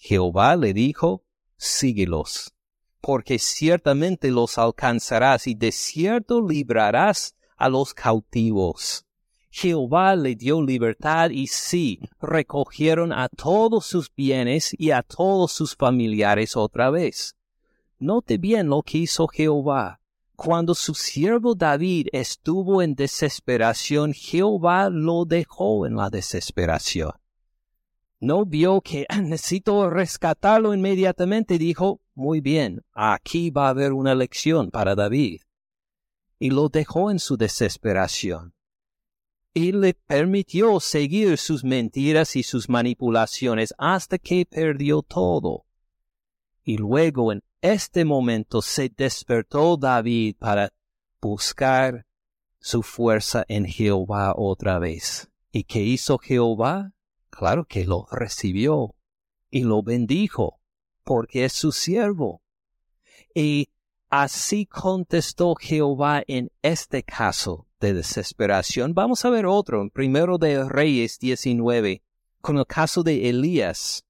[0.03, 1.23] Jehová le dijo,
[1.57, 2.55] síguelos,
[3.01, 9.05] porque ciertamente los alcanzarás y de cierto librarás a los cautivos.
[9.51, 15.75] Jehová le dio libertad y sí, recogieron a todos sus bienes y a todos sus
[15.75, 17.35] familiares otra vez.
[17.99, 19.99] Note bien lo que hizo Jehová.
[20.35, 27.11] Cuando su siervo David estuvo en desesperación, Jehová lo dejó en la desesperación.
[28.21, 34.71] No vio que necesito rescatarlo inmediatamente, dijo, muy bien, aquí va a haber una lección
[34.71, 35.41] para David.
[36.39, 38.53] Y lo dejó en su desesperación
[39.53, 45.65] y le permitió seguir sus mentiras y sus manipulaciones hasta que perdió todo.
[46.63, 50.71] Y luego en este momento se despertó David para
[51.19, 52.05] buscar
[52.59, 55.29] su fuerza en Jehová otra vez.
[55.51, 56.93] ¿Y qué hizo Jehová?
[57.31, 58.93] Claro que lo recibió
[59.49, 60.59] y lo bendijo,
[61.03, 62.43] porque es su siervo.
[63.33, 63.69] Y
[64.09, 68.93] así contestó Jehová en este caso de desesperación.
[68.93, 72.03] Vamos a ver otro Primero de Reyes 19,
[72.41, 74.05] con el caso de Elías.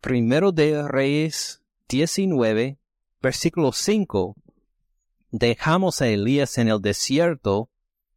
[0.00, 2.78] Primero de Reyes 19,
[3.22, 4.36] versículo 5.
[5.30, 7.70] Dejamos a Elías en el desierto,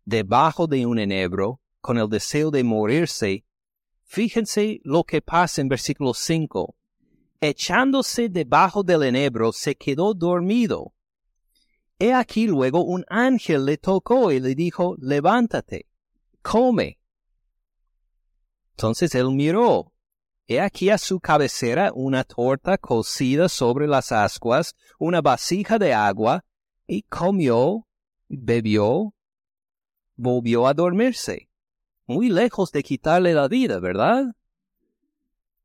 [0.04, 3.46] debajo de un enebro, con el deseo de morirse.
[4.08, 6.76] Fíjense lo que pasa en versículo 5.
[7.40, 10.94] Echándose debajo del enebro, se quedó dormido
[12.00, 15.88] He aquí luego un ángel le tocó y le dijo, levántate,
[16.42, 17.00] come.
[18.72, 19.94] Entonces él miró.
[20.48, 26.46] He aquí a su cabecera una torta cocida sobre las ascuas, una vasija de agua,
[26.86, 27.88] y comió,
[28.30, 29.14] bebió,
[30.16, 31.47] volvió a dormirse.
[32.08, 34.36] Muy lejos de quitarle la vida, ¿verdad?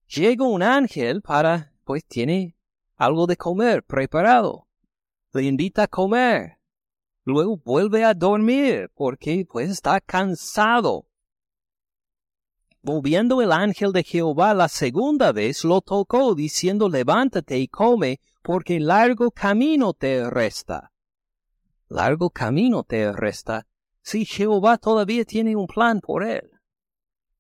[0.09, 2.57] Llega un ángel para, pues tiene
[2.97, 4.67] algo de comer preparado
[5.33, 6.59] le invita a comer.
[7.25, 11.07] Luego vuelve a dormir porque pues está cansado.
[12.83, 18.81] Volviendo el ángel de Jehová la segunda vez, lo tocó, diciendo, levántate y come, porque
[18.81, 20.93] largo camino te resta.
[21.89, 23.69] Largo camino te resta.
[24.03, 26.51] Si Jehová todavía tiene un plan por él.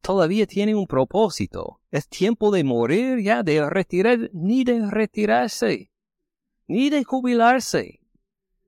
[0.00, 1.80] Todavía tiene un propósito.
[1.90, 5.90] Es tiempo de morir ya, de retirar, ni de retirarse,
[6.66, 8.00] ni de jubilarse.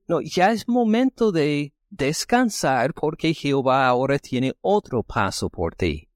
[0.07, 6.09] No, ya es momento de descansar porque Jehová ahora tiene otro paso por ti.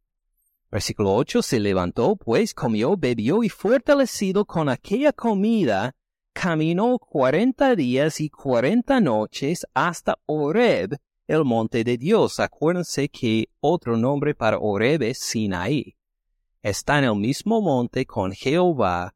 [0.72, 5.96] Versículo 8, se levantó, pues comió, bebió y fortalecido con aquella comida,
[6.32, 10.96] caminó cuarenta días y cuarenta noches hasta Oreb,
[11.30, 12.40] el monte de Dios.
[12.40, 15.96] Acuérdense que otro nombre para Oreb es Sinaí.
[16.62, 19.14] Está en el mismo monte con Jehová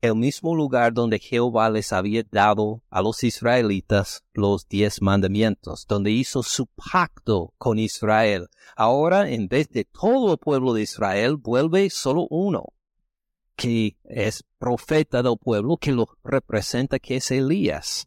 [0.00, 6.10] el mismo lugar donde Jehová les había dado a los israelitas los diez mandamientos, donde
[6.10, 8.48] hizo su pacto con Israel.
[8.76, 12.72] Ahora, en vez de todo el pueblo de Israel, vuelve solo uno,
[13.56, 18.06] que es profeta del pueblo, que lo representa, que es Elías.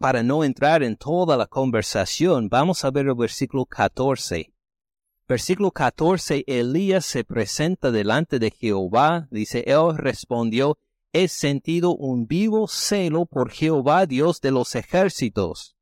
[0.00, 4.50] Para no entrar en toda la conversación, vamos a ver el versículo 14.
[5.28, 10.78] Versículo 14, Elías se presenta delante de Jehová, dice, él respondió,
[11.12, 15.76] he sentido un vivo celo por Jehová Dios de los ejércitos,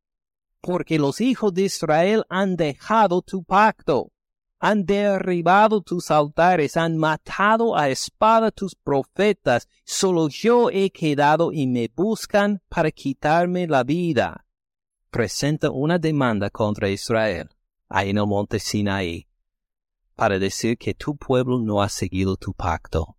[0.60, 4.10] porque los hijos de Israel han dejado tu pacto,
[4.58, 11.66] han derribado tus altares, han matado a espada tus profetas, solo yo he quedado y
[11.66, 14.44] me buscan para quitarme la vida.
[15.10, 17.48] Presenta una demanda contra Israel,
[17.88, 19.28] ahí en el monte Sinaí,
[20.16, 23.16] para decir que tu pueblo no ha seguido tu pacto.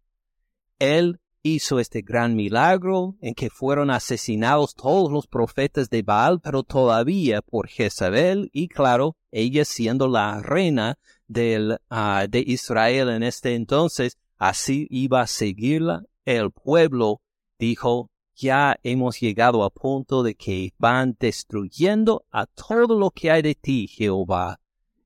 [0.78, 1.20] Él
[1.56, 7.42] hizo este gran milagro en que fueron asesinados todos los profetas de Baal, pero todavía
[7.42, 10.98] por Jezabel y claro, ella siendo la reina
[11.28, 16.04] del, ah, de Israel en este entonces, así iba a seguirla.
[16.26, 17.22] El pueblo
[17.58, 23.42] dijo, ya hemos llegado a punto de que van destruyendo a todo lo que hay
[23.42, 24.60] de ti, Jehová,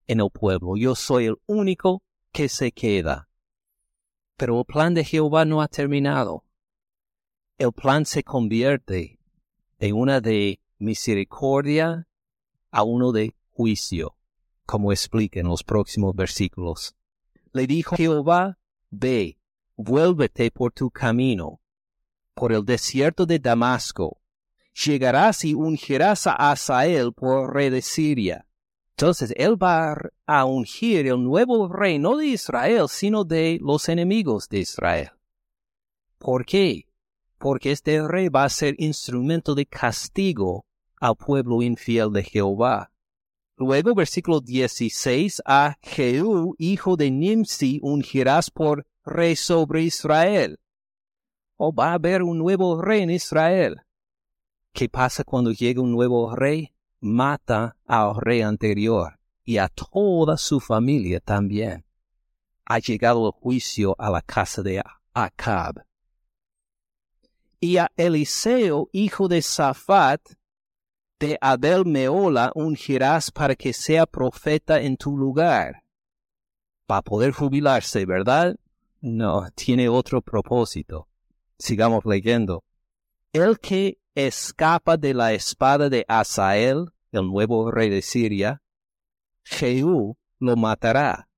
[0.06, 0.78] en el pueblo.
[0.78, 3.28] Yo soy el único que se queda.
[4.44, 6.44] Pero el plan de Jehová no ha terminado.
[7.58, 9.18] El plan se convierte
[9.80, 12.10] de una de misericordia
[12.70, 14.18] a uno de juicio,
[14.66, 16.94] como explica en los próximos versículos.
[17.54, 19.38] Le dijo Jehová, ve,
[19.78, 21.62] vuélvete por tu camino,
[22.34, 24.20] por el desierto de Damasco.
[24.74, 28.46] Llegarás y ungirás a Asael por rey de Siria
[28.96, 34.48] entonces él va a ungir el nuevo rey, no de Israel, sino de los enemigos
[34.50, 35.10] de Israel.
[36.20, 36.88] ¿Por qué?
[37.39, 40.66] Porque este rey va a ser instrumento de castigo
[41.02, 42.91] al pueblo infiel de Jehová.
[43.58, 50.60] Luego, versículo 16, a Jehú, hijo de Nimsi, ungirás por rey sobre Israel.
[51.58, 53.82] O va a haber un nuevo rey en Israel.
[54.72, 56.72] ¿Qué pasa cuando llega un nuevo rey?
[57.04, 61.86] Mata al rey anterior y a toda su familia también.
[62.66, 64.82] Ha llegado el juicio a la casa de
[65.14, 65.86] Acab.
[67.60, 70.22] Y a Eliseo, hijo de Safat,
[71.20, 75.84] de Abel Meola, ungirás para que sea profeta en tu lugar.
[76.86, 78.56] Para poder jubilarse, ¿verdad?
[79.01, 81.08] No, tiene otro propósito.
[81.60, 82.64] Sigamos leyendo.
[83.34, 88.61] El que escapa de la espada de Asael, el nuevo rey de Siria,
[89.43, 91.30] Jehú lo matará.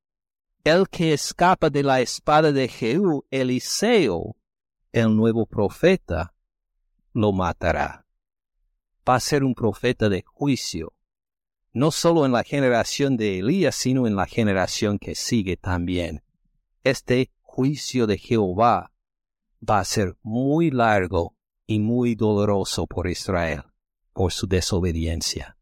[0.63, 4.35] El que escapa de la espada de Jehú, Eliseo,
[4.91, 6.33] el nuevo profeta,
[7.13, 8.05] lo matará.
[9.07, 10.93] Va a ser un profeta de juicio,
[11.73, 16.23] no solo en la generación de Elías, sino en la generación que sigue también.
[16.83, 18.91] Este juicio de Jehová
[19.67, 21.35] va a ser muy largo
[21.67, 23.63] y muy doloroso por Israel,
[24.13, 25.57] por su desobediencia.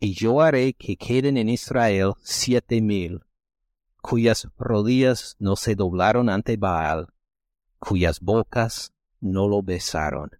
[0.00, 3.20] Y yo haré que queden en Israel siete mil,
[4.00, 7.12] cuyas rodillas no se doblaron ante Baal,
[7.78, 10.30] cuyas bocas no lo besaron.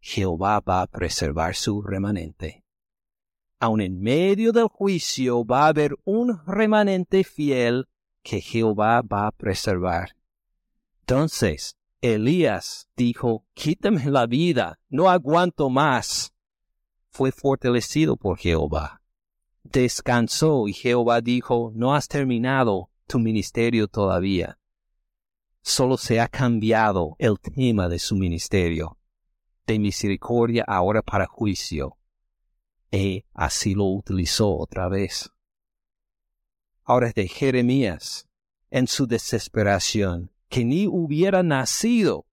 [0.00, 2.64] Jehová va a preservar su remanente.
[3.60, 7.88] Aun en medio del juicio va a haber un remanente fiel
[8.22, 10.16] que Jehová va a preservar.
[11.00, 16.34] Entonces, Elías dijo, quítame la vida, no aguanto más.
[17.16, 19.00] Fue fortalecido por Jehová.
[19.62, 24.58] Descansó y Jehová dijo, no has terminado tu ministerio todavía.
[25.62, 28.98] Solo se ha cambiado el tema de su ministerio,
[29.66, 31.96] de misericordia ahora para juicio.
[32.90, 35.30] Y así lo utilizó otra vez.
[36.84, 38.28] Ahora de Jeremías,
[38.68, 42.26] en su desesperación, que ni hubiera nacido.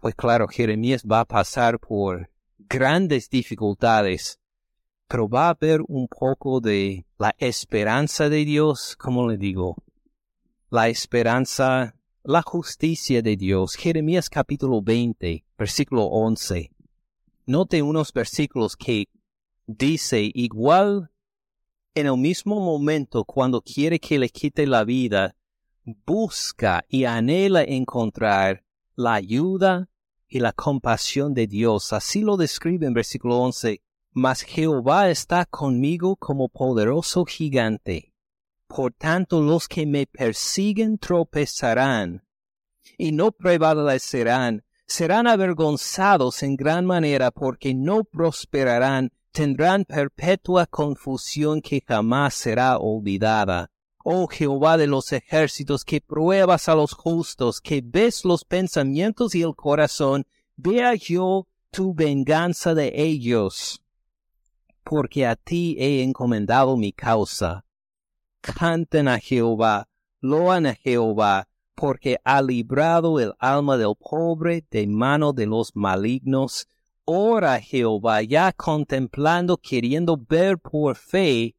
[0.00, 2.30] Pues claro, Jeremías va a pasar por
[2.68, 4.38] grandes dificultades,
[5.08, 9.76] pero va a haber un poco de la esperanza de Dios, como le digo,
[10.70, 13.76] la esperanza, la justicia de Dios.
[13.76, 16.70] Jeremías capítulo 20, versículo 11.
[17.46, 19.06] Note unos versículos que
[19.66, 21.10] dice igual
[21.94, 25.36] en el mismo momento cuando quiere que le quite la vida,
[25.84, 28.64] busca y anhela encontrar
[28.96, 29.88] la ayuda
[30.28, 31.92] y la compasión de Dios.
[31.92, 33.82] Así lo describe en versículo 11.
[34.12, 38.14] Mas Jehová está conmigo como poderoso gigante.
[38.66, 42.24] Por tanto los que me persiguen tropezarán
[42.96, 51.82] y no prevalecerán, serán avergonzados en gran manera porque no prosperarán tendrán perpetua confusión que
[51.86, 53.72] jamás será olvidada.
[54.06, 59.40] Oh Jehová de los ejércitos, que pruebas a los justos, que ves los pensamientos y
[59.40, 60.26] el corazón,
[60.56, 63.82] vea yo tu venganza de ellos,
[64.84, 67.64] porque a ti he encomendado mi causa.
[68.42, 69.88] Canten a Jehová,
[70.20, 76.68] loan a Jehová, porque ha librado el alma del pobre de mano de los malignos,
[77.06, 81.56] ora Jehová ya contemplando, queriendo ver por fe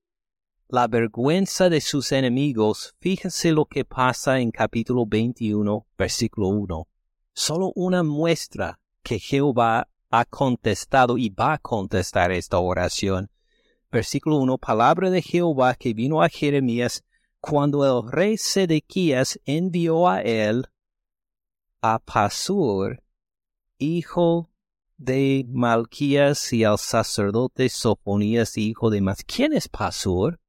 [0.68, 2.96] la vergüenza de sus enemigos.
[3.00, 6.88] Fíjense lo que pasa en capítulo 21, versículo 1.
[7.34, 13.30] Solo una muestra que Jehová ha contestado y va a contestar esta oración.
[13.92, 14.58] Versículo 1.
[14.58, 17.04] Palabra de Jehová que vino a Jeremías
[17.40, 20.66] cuando el rey Sedequías envió a él
[21.82, 23.04] a Pasur,
[23.78, 24.50] hijo
[24.98, 29.24] de Malquías y al sacerdote Soponías, hijo de Mas.
[29.24, 30.40] ¿Quién es Pasur?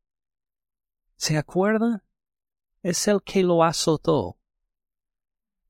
[1.17, 2.05] ¿Se acuerda?
[2.83, 4.39] Es el que lo azotó.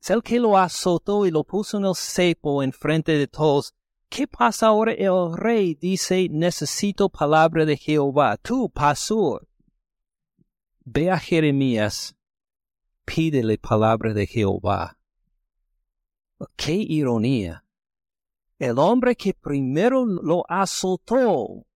[0.00, 3.74] Es el que lo azotó y lo puso en el cepo en frente de todos.
[4.08, 4.92] ¿Qué pasa ahora?
[4.92, 8.36] El rey dice, necesito palabra de Jehová.
[8.36, 9.48] Tú, Pasur.
[10.84, 12.14] Ve a Jeremías,
[13.04, 14.98] pídele palabra de Jehová.
[16.56, 17.66] ¡Qué ironía!
[18.58, 21.66] el hombre que primero lo azotó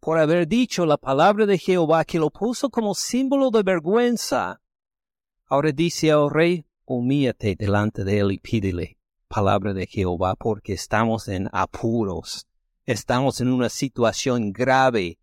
[0.00, 4.60] por haber dicho la palabra de Jehová, que lo puso como símbolo de vergüenza.
[5.46, 11.28] Ahora dice al rey, humíate delante de él y pídele palabra de Jehová, porque estamos
[11.28, 12.46] en apuros,
[12.86, 15.18] estamos en una situación grave.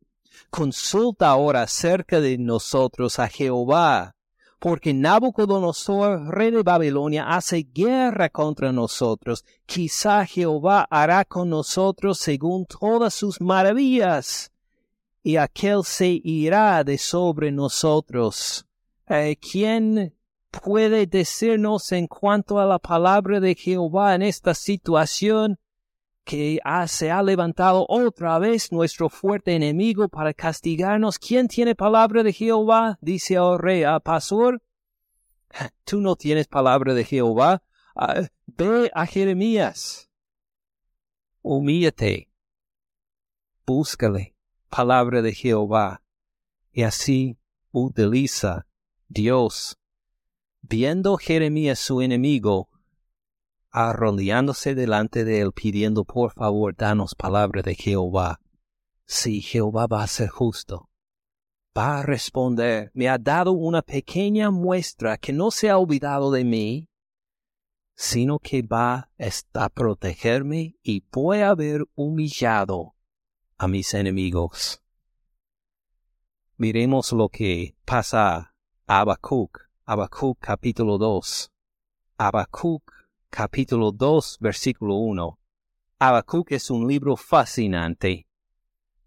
[0.49, 4.15] Consulta ahora acerca de nosotros a Jehová,
[4.59, 9.43] porque Nabucodonosor, rey de Babilonia, hace guerra contra nosotros.
[9.65, 14.51] Quizá Jehová hará con nosotros según todas sus maravillas,
[15.26, 18.67] y aquel se irá de sobre nosotros.
[19.07, 20.15] Eh, ¿Quién
[20.51, 25.59] puede decirnos en cuanto a la palabra de Jehová en esta situación?
[26.23, 31.19] que se ha levantado otra vez nuestro fuerte enemigo para castigarnos.
[31.19, 32.97] ¿Quién tiene palabra de Jehová?
[32.99, 34.59] Dice el rey a Pasur.
[35.86, 37.61] Tú no tienes palabra de Jehová.
[37.95, 40.09] Ah, ve a Jeremías.
[41.43, 42.28] Humíllate.
[43.67, 44.34] Búscale
[44.70, 46.03] palabra de Jehová.
[46.72, 47.38] Y así
[47.72, 48.68] utiliza
[49.07, 49.78] Dios.
[50.61, 52.70] Viendo Jeremías su enemigo,
[53.70, 58.39] arrodillándose delante de él pidiendo por favor danos palabra de Jehová.
[59.05, 60.89] Si Jehová va a ser justo,
[61.78, 66.45] va a responder, me ha dado una pequeña muestra que no se ha olvidado de
[66.45, 66.89] mí,
[67.95, 69.09] sino que va
[69.53, 72.94] a protegerme y voy a haber humillado
[73.58, 74.82] a mis enemigos.
[76.58, 78.53] Miremos lo que pasa
[78.88, 81.51] a Habacuc, Habacuc capítulo 2.
[82.18, 82.91] Habacuc
[83.30, 85.39] capítulo 2, versículo 1.
[85.99, 88.28] Habacuc es un libro fascinante.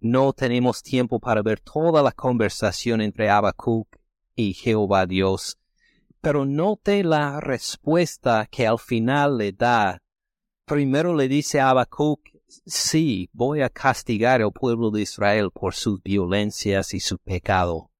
[0.00, 3.88] No tenemos tiempo para ver toda la conversación entre Habacuc
[4.34, 5.58] y Jehová Dios,
[6.20, 10.02] pero note la respuesta que al final le da.
[10.64, 16.02] Primero le dice a Habacuc, sí, voy a castigar al pueblo de Israel por sus
[16.02, 17.90] violencias y su pecado.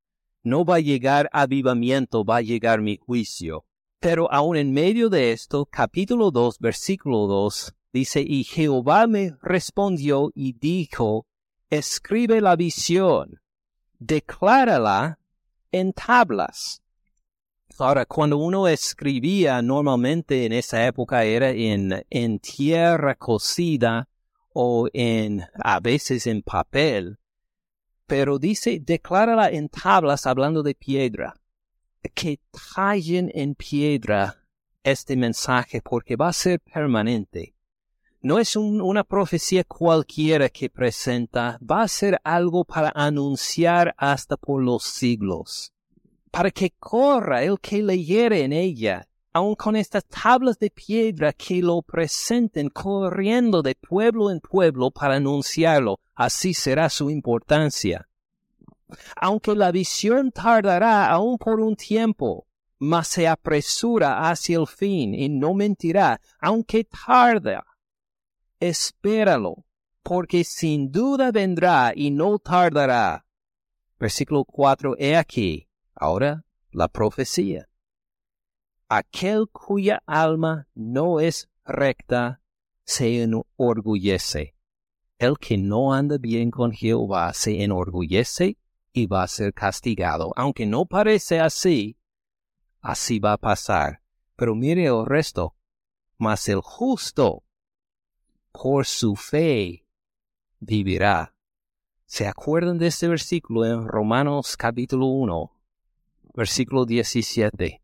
[0.42, 3.64] No va a llegar avivamiento, va a llegar mi juicio.
[4.00, 10.30] Pero aún en medio de esto, capítulo 2, versículo 2, dice, y Jehová me respondió
[10.34, 11.26] y dijo,
[11.68, 13.40] escribe la visión,
[13.98, 15.18] declárala
[15.72, 16.82] en tablas.
[17.78, 24.08] Ahora, cuando uno escribía normalmente en esa época era en, en tierra cocida
[24.52, 27.18] o en, a veces en papel,
[28.06, 31.34] pero dice, declárala en tablas hablando de piedra.
[32.14, 32.40] que
[32.74, 34.38] tallen en piedra
[34.82, 37.54] este mensaje porque va a ser permanente.
[38.20, 44.62] No es una profecía cualquiera que presenta, va a ser algo para anunciar hasta por
[44.62, 45.72] los siglos,
[46.32, 49.06] para que corra el que leyere en ella,
[49.38, 55.14] aun con estas tablas de piedra que lo presenten corriendo de pueblo en pueblo para
[55.14, 58.08] anunciarlo, así será su importancia.
[59.14, 62.46] Aunque la visión tardará aún por un tiempo,
[62.80, 67.64] mas se apresura hacia el fin y no mentirá, aunque tarda.
[68.58, 69.64] Espéralo,
[70.02, 73.24] porque sin duda vendrá y no tardará.
[74.00, 74.96] Versículo 4.
[74.98, 77.68] He aquí, ahora la profecía.
[78.90, 82.40] Aquel cuya alma no es recta
[82.84, 84.54] se enorgullece.
[85.18, 88.56] El que no anda bien con Jehová se enorgullece
[88.94, 90.32] y va a ser castigado.
[90.36, 91.98] Aunque no parece así,
[92.80, 94.00] así va a pasar.
[94.36, 95.54] Pero mire el resto.
[96.16, 97.44] Mas el justo,
[98.52, 99.84] por su fe,
[100.60, 101.34] vivirá.
[102.06, 105.52] ¿Se acuerdan de este versículo en Romanos capítulo 1,
[106.34, 107.82] versículo 17?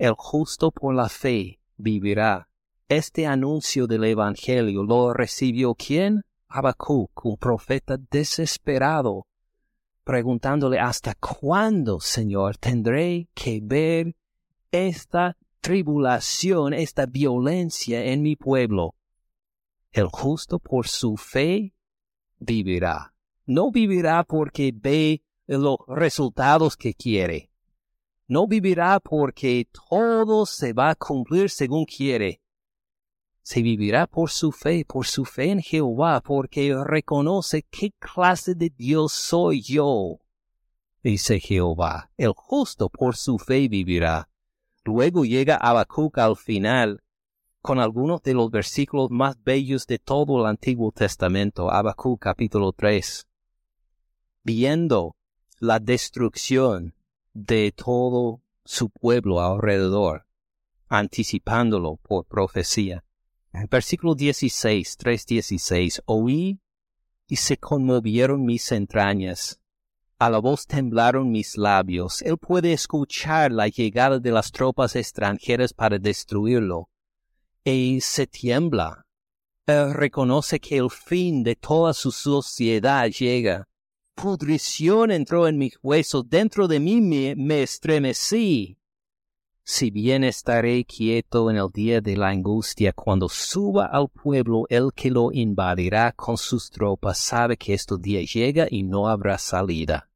[0.00, 2.48] El justo por la fe vivirá.
[2.88, 6.22] Este anuncio del Evangelio lo recibió quién?
[6.48, 9.26] Habacuc, un profeta desesperado,
[10.02, 14.16] preguntándole hasta cuándo, Señor, tendré que ver
[14.70, 18.94] esta tribulación, esta violencia en mi pueblo.
[19.92, 21.74] El justo por su fe
[22.38, 23.12] vivirá.
[23.44, 27.49] No vivirá porque ve los resultados que quiere
[28.30, 32.40] no vivirá porque todo se va a cumplir según quiere.
[33.42, 38.70] Se vivirá por su fe, por su fe en Jehová, porque reconoce qué clase de
[38.70, 40.20] Dios soy yo.
[41.02, 44.30] Dice Jehová, el justo por su fe vivirá.
[44.84, 47.02] Luego llega Habacuc al final
[47.60, 53.26] con algunos de los versículos más bellos de todo el Antiguo Testamento, Habacuc capítulo 3.
[54.44, 55.16] Viendo
[55.58, 56.94] la destrucción
[57.34, 60.26] de todo su pueblo alrededor,
[60.88, 63.04] anticipándolo por profecía.
[63.68, 66.60] Versículo 16, 3.16, oí
[67.26, 69.60] y se conmovieron mis entrañas.
[70.18, 72.22] A la voz temblaron mis labios.
[72.22, 76.90] Él puede escuchar la llegada de las tropas extranjeras para destruirlo.
[77.64, 79.06] Y se tiembla.
[79.66, 83.69] Él reconoce que el fin de toda su sociedad llega
[84.20, 88.76] pudrición entró en mis huesos, dentro de mí me, estremecí.
[89.64, 94.90] Si bien estaré quieto en el día de la angustia, cuando suba al pueblo el
[94.94, 100.10] que lo invadirá con sus tropas, sabe que este día llega y no habrá salida.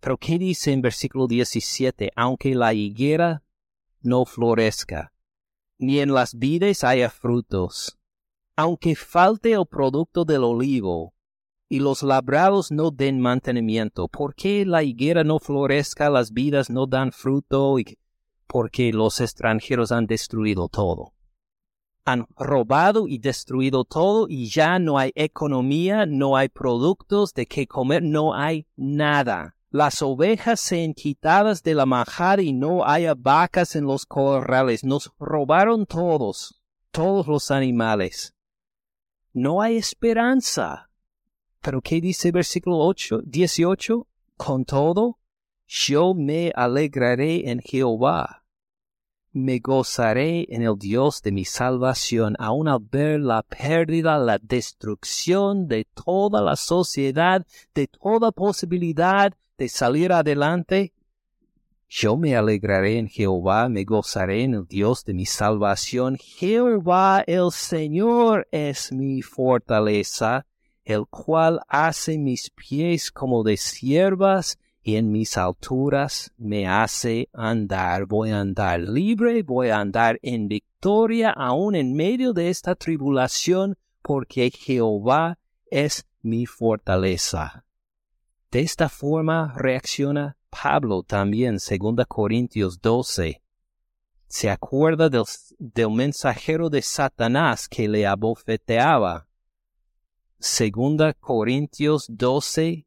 [0.00, 2.12] Pero ¿qué dice en versículo 17?
[2.16, 3.42] Aunque la higuera
[4.00, 5.12] no florezca,
[5.78, 7.98] ni en las vides haya frutos,
[8.56, 11.14] aunque falte el producto del olivo,
[11.72, 14.06] y los labrados no den mantenimiento.
[14.06, 17.76] ¿Por qué la higuera no florezca, las vidas no dan fruto?
[18.46, 21.14] Porque los extranjeros han destruido todo.
[22.04, 27.66] Han robado y destruido todo y ya no hay economía, no hay productos de qué
[27.66, 29.56] comer, no hay nada.
[29.70, 34.84] Las ovejas se han quitadas de la majada y no hay vacas en los corrales.
[34.84, 36.60] Nos robaron todos,
[36.90, 38.34] todos los animales.
[39.32, 40.90] No hay esperanza.
[41.62, 44.06] Pero ¿qué dice versículo 8, 18?
[44.36, 45.18] Con todo,
[45.68, 48.44] yo me alegraré en Jehová.
[49.30, 55.68] Me gozaré en el Dios de mi salvación, aun al ver la pérdida, la destrucción
[55.68, 60.92] de toda la sociedad, de toda posibilidad de salir adelante.
[61.88, 66.16] Yo me alegraré en Jehová, me gozaré en el Dios de mi salvación.
[66.18, 70.44] Jehová el Señor es mi fortaleza
[70.84, 78.06] el cual hace mis pies como de siervas y en mis alturas me hace andar.
[78.06, 83.76] Voy a andar libre, voy a andar en victoria aún en medio de esta tribulación,
[84.02, 85.38] porque Jehová
[85.70, 87.64] es mi fortaleza.
[88.50, 93.40] De esta forma reacciona Pablo también, 2 Corintios 12.
[94.26, 95.24] Se acuerda del,
[95.58, 99.28] del mensajero de Satanás que le abofeteaba
[100.44, 102.84] Segunda Corintios 12,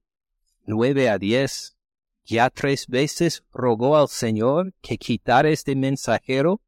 [0.65, 1.77] 9 a 10.
[2.25, 6.61] Ya tres veces rogó al Señor que quitara este mensajero.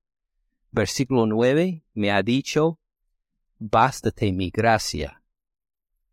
[0.71, 2.79] Versículo 9 me ha dicho,
[3.59, 5.21] bástate mi gracia.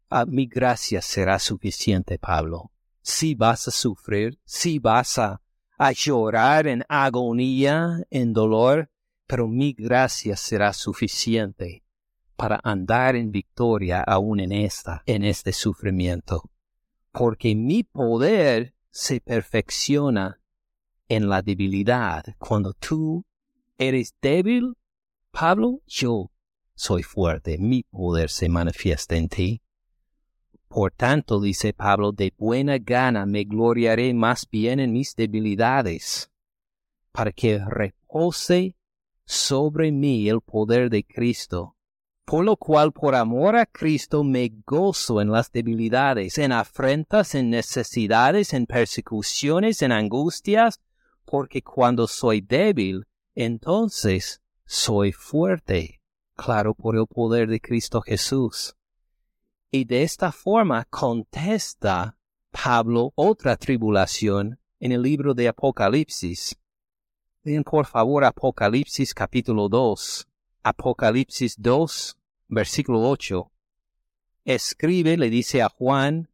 [0.08, 2.72] A mi gracia será suficiente, Pablo.
[3.00, 5.40] Si vas a sufrir, si vas a,
[5.78, 8.90] a llorar en agonía, en dolor,
[9.28, 11.83] pero mi gracia será suficiente
[12.36, 16.50] para andar en victoria aún en esta, en este sufrimiento.
[17.12, 20.40] Porque mi poder se perfecciona
[21.08, 22.24] en la debilidad.
[22.38, 23.24] Cuando tú
[23.78, 24.74] eres débil,
[25.30, 26.30] Pablo, yo
[26.74, 29.62] soy fuerte, mi poder se manifiesta en ti.
[30.68, 36.32] Por tanto, dice Pablo, de buena gana me gloriaré más bien en mis debilidades,
[37.12, 38.76] para que repose
[39.24, 41.76] sobre mí el poder de Cristo.
[42.24, 47.50] Por lo cual, por amor a Cristo, me gozo en las debilidades, en afrentas, en
[47.50, 50.80] necesidades, en persecuciones, en angustias,
[51.26, 56.00] porque cuando soy débil, entonces soy fuerte.
[56.34, 58.74] Claro, por el poder de Cristo Jesús.
[59.70, 62.16] Y de esta forma contesta
[62.50, 66.56] Pablo otra tribulación en el libro de Apocalipsis.
[67.42, 70.28] Ven por favor Apocalipsis capítulo 2.
[70.64, 72.16] Apocalipsis 2,
[72.48, 73.52] versículo 8.
[74.46, 76.30] Escribe, le dice a Juan,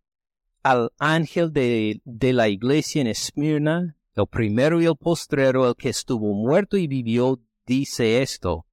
[0.62, 5.88] al ángel de, de la iglesia en Esmirna, el primero y el postrero, el que
[5.88, 8.66] estuvo muerto y vivió, dice esto.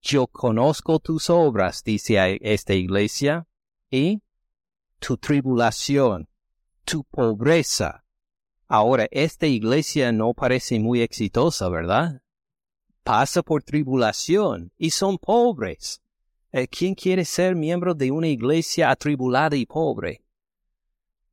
[0.00, 3.46] Yo conozco tus obras, dice a esta iglesia,
[3.90, 4.22] y
[4.98, 6.30] tu tribulación,
[6.86, 8.06] tu pobreza.
[8.66, 12.22] Ahora, esta iglesia no parece muy exitosa, ¿verdad?
[13.02, 16.00] Pasa por tribulación y son pobres.
[16.52, 20.22] Eh, ¿Quién quiere ser miembro de una iglesia atribulada y pobre?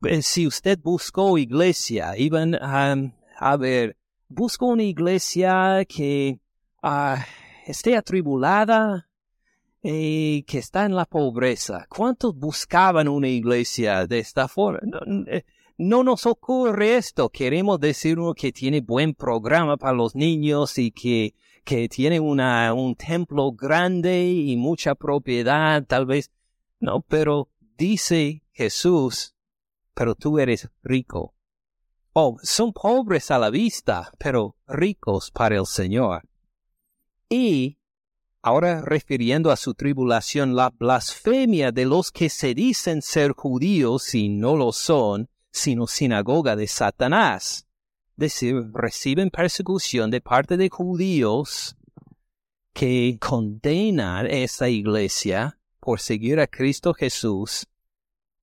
[0.04, 3.98] Eh, si usted buscó iglesia, iban a ver,
[4.30, 6.40] busco una iglesia que
[6.82, 7.26] ah,
[7.66, 9.10] esté atribulada,
[9.82, 11.86] eh, que está en la pobreza.
[11.90, 14.80] ¿Cuántos buscaban una iglesia de esta forma?
[15.28, 15.44] Eh,
[15.78, 17.30] no, nos ocurre esto.
[17.30, 21.34] Queremos decir uno que tiene buen programa para los niños y que,
[21.64, 26.32] que tiene una, un templo grande y mucha propiedad, tal vez.
[26.80, 29.36] No, pero dice Jesús,
[29.94, 31.34] pero tú eres rico.
[32.14, 36.28] Oh, son pobres a la vista, pero ricos para el Señor.
[37.30, 37.78] Y
[38.42, 44.30] ahora refiriendo a su tribulación, la blasfemia de los que se dicen ser judíos y
[44.30, 47.69] no lo son, sino sinagoga de Satanás.
[48.20, 51.78] Decir, reciben persecución de parte de judíos
[52.74, 57.66] que condenan a esta iglesia por seguir a Cristo Jesús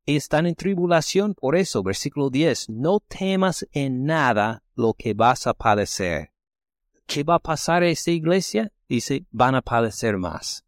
[0.07, 1.83] están en tribulación por eso.
[1.83, 2.71] Versículo 10.
[2.71, 6.33] No temas en nada lo que vas a padecer.
[7.07, 8.73] ¿Qué va a pasar a esta iglesia?
[8.89, 10.65] Dice, van a padecer más.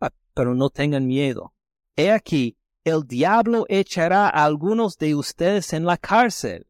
[0.00, 1.52] Ah, pero no tengan miedo.
[1.96, 6.66] He aquí, el diablo echará a algunos de ustedes en la cárcel.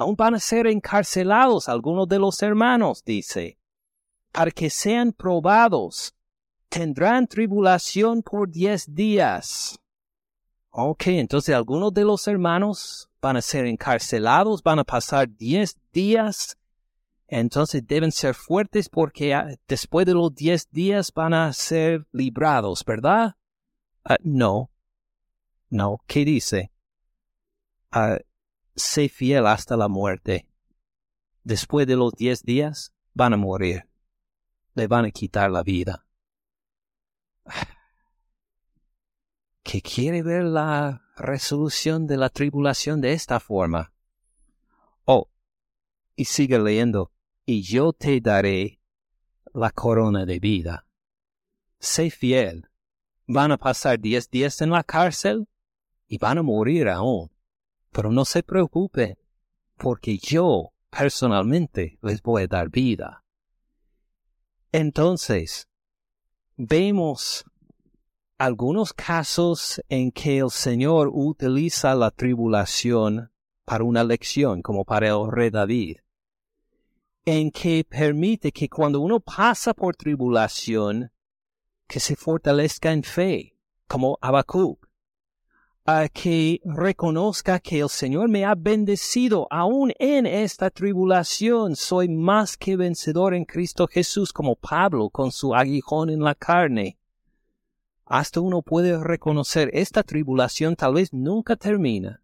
[0.00, 3.58] Aún van a ser encarcelados algunos de los hermanos, dice,
[4.32, 6.14] para que sean probados.
[6.68, 9.78] Tendrán tribulación por diez días.
[10.70, 16.56] Ok, entonces algunos de los hermanos van a ser encarcelados, van a pasar diez días
[17.30, 22.84] entonces deben ser fuertes porque ah, después de los diez días van a ser librados,
[22.84, 23.36] ¿verdad?
[24.04, 24.68] Ah, no.
[25.68, 26.00] No.
[26.08, 26.72] ¿Qué dice?
[27.94, 28.18] Uh,
[28.74, 30.46] sé fiel hasta la muerte.
[31.44, 33.88] Después de los diez días van a morir.
[34.74, 36.06] Le van a quitar la vida.
[39.62, 43.92] ¿Qué quiere ver la resolución de la tribulación de esta forma.
[45.04, 45.28] Oh,
[46.16, 47.12] y sigue leyendo
[47.44, 48.80] y yo te daré
[49.52, 50.86] la corona de vida.
[51.78, 52.68] Sé fiel.
[53.26, 55.48] Van a pasar diez días en la cárcel
[56.08, 57.30] y van a morir aún.
[57.92, 59.18] Pero no se preocupe,
[59.76, 63.24] porque yo personalmente les voy a dar vida.
[64.72, 65.68] Entonces,
[66.56, 67.44] vemos
[68.38, 73.32] algunos casos en que el Señor utiliza la tribulación
[73.64, 75.98] para una lección, como para el rey David
[77.24, 81.12] en que permite que cuando uno pasa por tribulación,
[81.86, 84.79] que se fortalezca en fe, como Habacuc,
[86.12, 91.76] que reconozca que el Señor me ha bendecido aún en esta tribulación.
[91.76, 96.98] Soy más que vencedor en Cristo Jesús, como Pablo con su aguijón en la carne.
[98.04, 102.22] Hasta uno puede reconocer esta tribulación tal vez nunca termina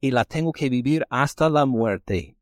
[0.00, 2.36] y la tengo que vivir hasta la muerte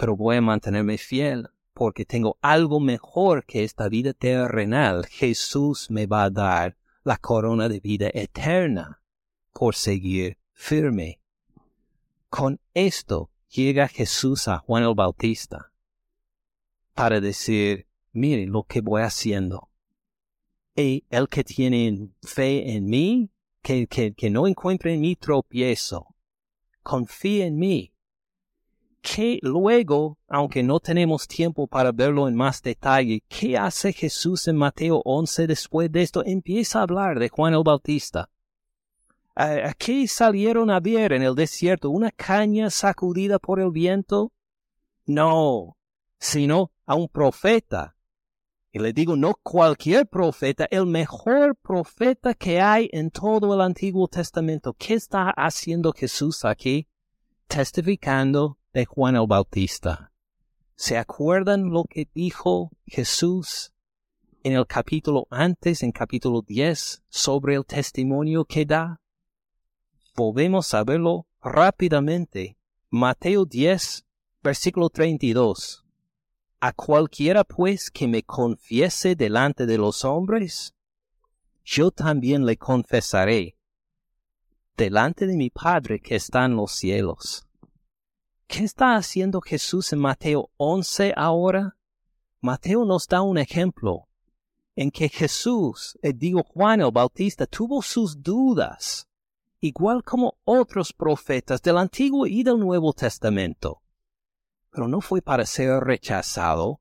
[0.00, 5.04] pero voy a mantenerme fiel porque tengo algo mejor que esta vida terrenal.
[5.04, 9.02] Jesús me va a dar la corona de vida eterna
[9.52, 11.20] por seguir firme.
[12.28, 15.72] Con esto llega Jesús a Juan el Bautista
[16.94, 19.70] para decir, mire lo que voy haciendo.
[20.76, 23.30] Y el que tiene fe en mí,
[23.62, 26.14] que, que, que no encuentre en mí tropiezo,
[26.82, 27.92] confía en mí.
[29.02, 34.56] Que luego, aunque no tenemos tiempo para verlo en más detalle, ¿qué hace Jesús en
[34.56, 36.22] Mateo 11 después de esto?
[36.24, 38.28] Empieza a hablar de Juan el Bautista.
[39.34, 41.88] ¿A qué salieron a ver en el desierto?
[41.88, 44.32] ¿Una caña sacudida por el viento?
[45.06, 45.78] No,
[46.18, 47.96] sino a un profeta.
[48.70, 54.06] Y le digo, no cualquier profeta, el mejor profeta que hay en todo el Antiguo
[54.08, 54.74] Testamento.
[54.74, 56.86] ¿Qué está haciendo Jesús aquí?
[57.48, 60.12] Testificando de Juan el Bautista.
[60.76, 63.72] ¿Se acuerdan lo que dijo Jesús
[64.42, 69.00] en el capítulo antes, en capítulo 10, sobre el testimonio que da?
[70.14, 72.56] Volvemos a verlo rápidamente.
[72.90, 74.04] Mateo 10,
[74.42, 75.84] versículo 32.
[76.60, 80.74] A cualquiera pues que me confiese delante de los hombres,
[81.64, 83.56] yo también le confesaré
[84.76, 87.49] delante de mi Padre que está en los cielos.
[88.50, 91.76] ¿Qué está haciendo Jesús en Mateo 11 ahora?
[92.40, 94.08] Mateo nos da un ejemplo
[94.74, 99.06] en que Jesús, eh, digo Juan el Bautista, tuvo sus dudas,
[99.60, 103.82] igual como otros profetas del Antiguo y del Nuevo Testamento.
[104.72, 106.80] Pero no fue para ser rechazado.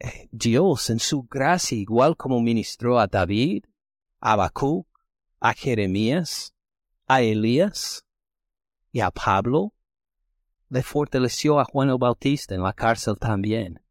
[0.00, 3.64] Eh, Dios en su gracia, igual como ministró a David,
[4.18, 4.88] a Habacuc,
[5.38, 6.52] a Jeremías,
[7.06, 8.04] a Elías
[8.90, 9.73] y a Pablo,
[10.68, 13.82] le fortaleció a Juan el Bautista en la cárcel también,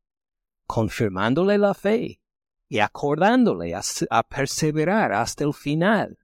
[0.67, 2.19] confirmándole la fe
[2.67, 6.17] y acordándole a, perseverar hasta el final.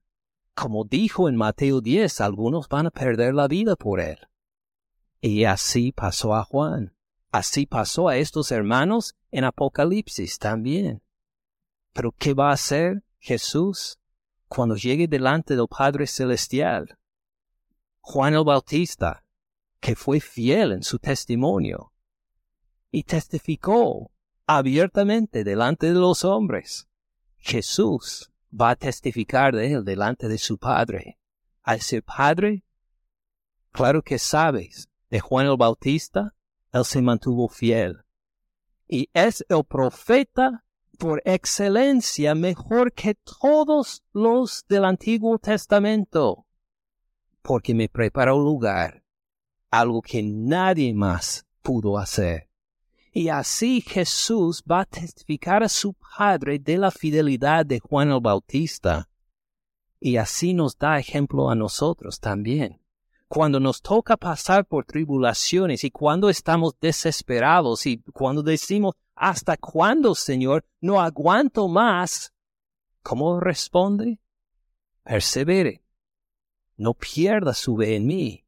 [0.54, 4.18] Como dijo en Mateo 10, algunos van a perder la vida por él.
[5.20, 6.94] Y así pasó a Juan.
[7.30, 11.02] Así pasó a estos hermanos en Apocalipsis también.
[11.92, 14.00] Pero ¿qué va a hacer Jesús
[14.48, 16.98] cuando llegue delante del Padre Celestial?
[18.00, 19.24] Juan el Bautista
[19.80, 21.92] que fue fiel en su testimonio
[22.90, 24.10] y testificó
[24.46, 26.88] abiertamente delante de los hombres.
[27.38, 31.18] Jesús va a testificar de él delante de su Padre.
[31.62, 32.64] A ese Padre,
[33.72, 36.34] claro que sabes, de Juan el Bautista,
[36.72, 38.04] él se mantuvo fiel.
[38.86, 40.64] Y es el profeta
[40.98, 46.46] por excelencia mejor que todos los del Antiguo Testamento,
[47.40, 48.99] porque me preparó lugar
[49.70, 52.48] algo que nadie más pudo hacer.
[53.12, 58.20] Y así Jesús va a testificar a su Padre de la fidelidad de Juan el
[58.20, 59.08] Bautista.
[59.98, 62.80] Y así nos da ejemplo a nosotros también.
[63.28, 70.14] Cuando nos toca pasar por tribulaciones y cuando estamos desesperados y cuando decimos, ¿hasta cuándo,
[70.14, 70.64] Señor?
[70.80, 72.32] No aguanto más.
[73.02, 74.18] ¿Cómo responde?
[75.04, 75.82] Persevere.
[76.76, 78.44] No pierda su fe en mí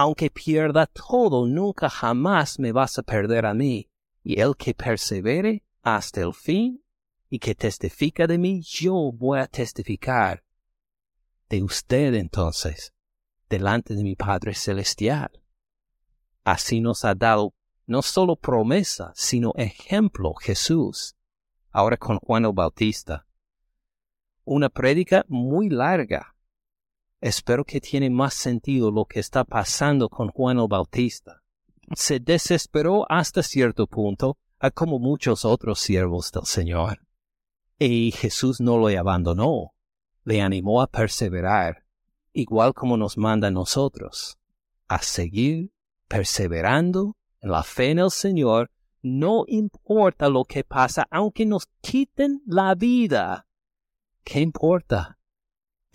[0.00, 3.90] aunque pierda todo, nunca jamás me vas a perder a mí.
[4.22, 6.84] Y el que persevere hasta el fin
[7.28, 10.44] y que testifica de mí, yo voy a testificar
[11.48, 12.94] de usted entonces,
[13.50, 15.42] delante de mi Padre Celestial.
[16.44, 17.52] Así nos ha dado
[17.86, 21.16] no solo promesa, sino ejemplo Jesús,
[21.72, 23.26] ahora con Juan el Bautista.
[24.44, 26.36] Una prédica muy larga,
[27.20, 31.42] Espero que tiene más sentido lo que está pasando con Juan el Bautista.
[31.94, 34.38] Se desesperó hasta cierto punto,
[34.74, 37.00] como muchos otros siervos del Señor.
[37.78, 39.72] Y Jesús no lo abandonó,
[40.24, 41.84] le animó a perseverar,
[42.32, 44.38] igual como nos manda a nosotros,
[44.86, 45.72] a seguir
[46.06, 48.70] perseverando en la fe en el Señor,
[49.02, 53.46] no importa lo que pasa, aunque nos quiten la vida.
[54.24, 55.17] ¿Qué importa?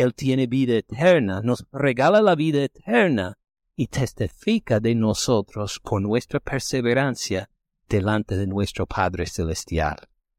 [0.04, 3.38] Él tiene vida eterna, nos regala la vida eterna
[3.76, 7.50] y testifica de nosotros por nuestra perseverancia
[7.90, 9.98] delante de nuestro Padre Celestial.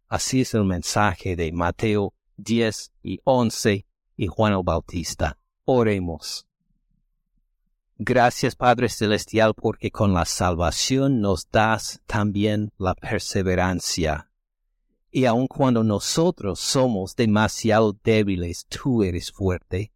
[0.09, 3.87] Así es el mensaje de Mateo 10 y 11
[4.17, 5.39] y Juan el Bautista.
[5.65, 6.47] Oremos.
[7.97, 14.31] Gracias Padre Celestial porque con la salvación nos das también la perseverancia
[15.17, 19.93] y aun cuando nosotros somos demasiado débiles, tú eres fuerte.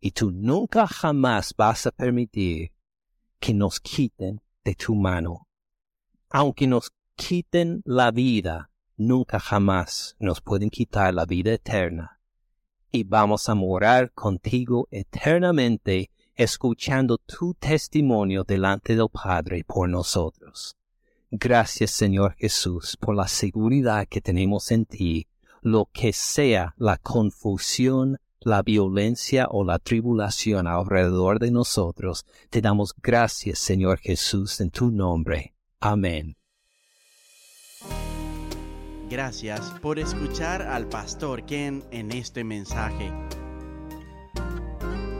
[0.00, 2.70] Y tú nunca jamás vas a permitir
[3.38, 5.48] que nos quiten de tu mano.
[6.28, 12.20] Aunque nos quiten la vida, nunca jamás nos pueden quitar la vida eterna.
[12.92, 20.76] Y vamos a morar contigo eternamente escuchando tu testimonio delante del Padre por nosotros.
[21.32, 25.28] Gracias Señor Jesús por la seguridad que tenemos en ti,
[25.62, 32.94] lo que sea la confusión, la violencia o la tribulación alrededor de nosotros, te damos
[33.00, 35.54] gracias Señor Jesús en tu nombre.
[35.78, 36.36] Amén.
[39.08, 43.12] Gracias por escuchar al pastor Ken en este mensaje.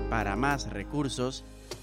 [0.09, 1.45] Para más recursos,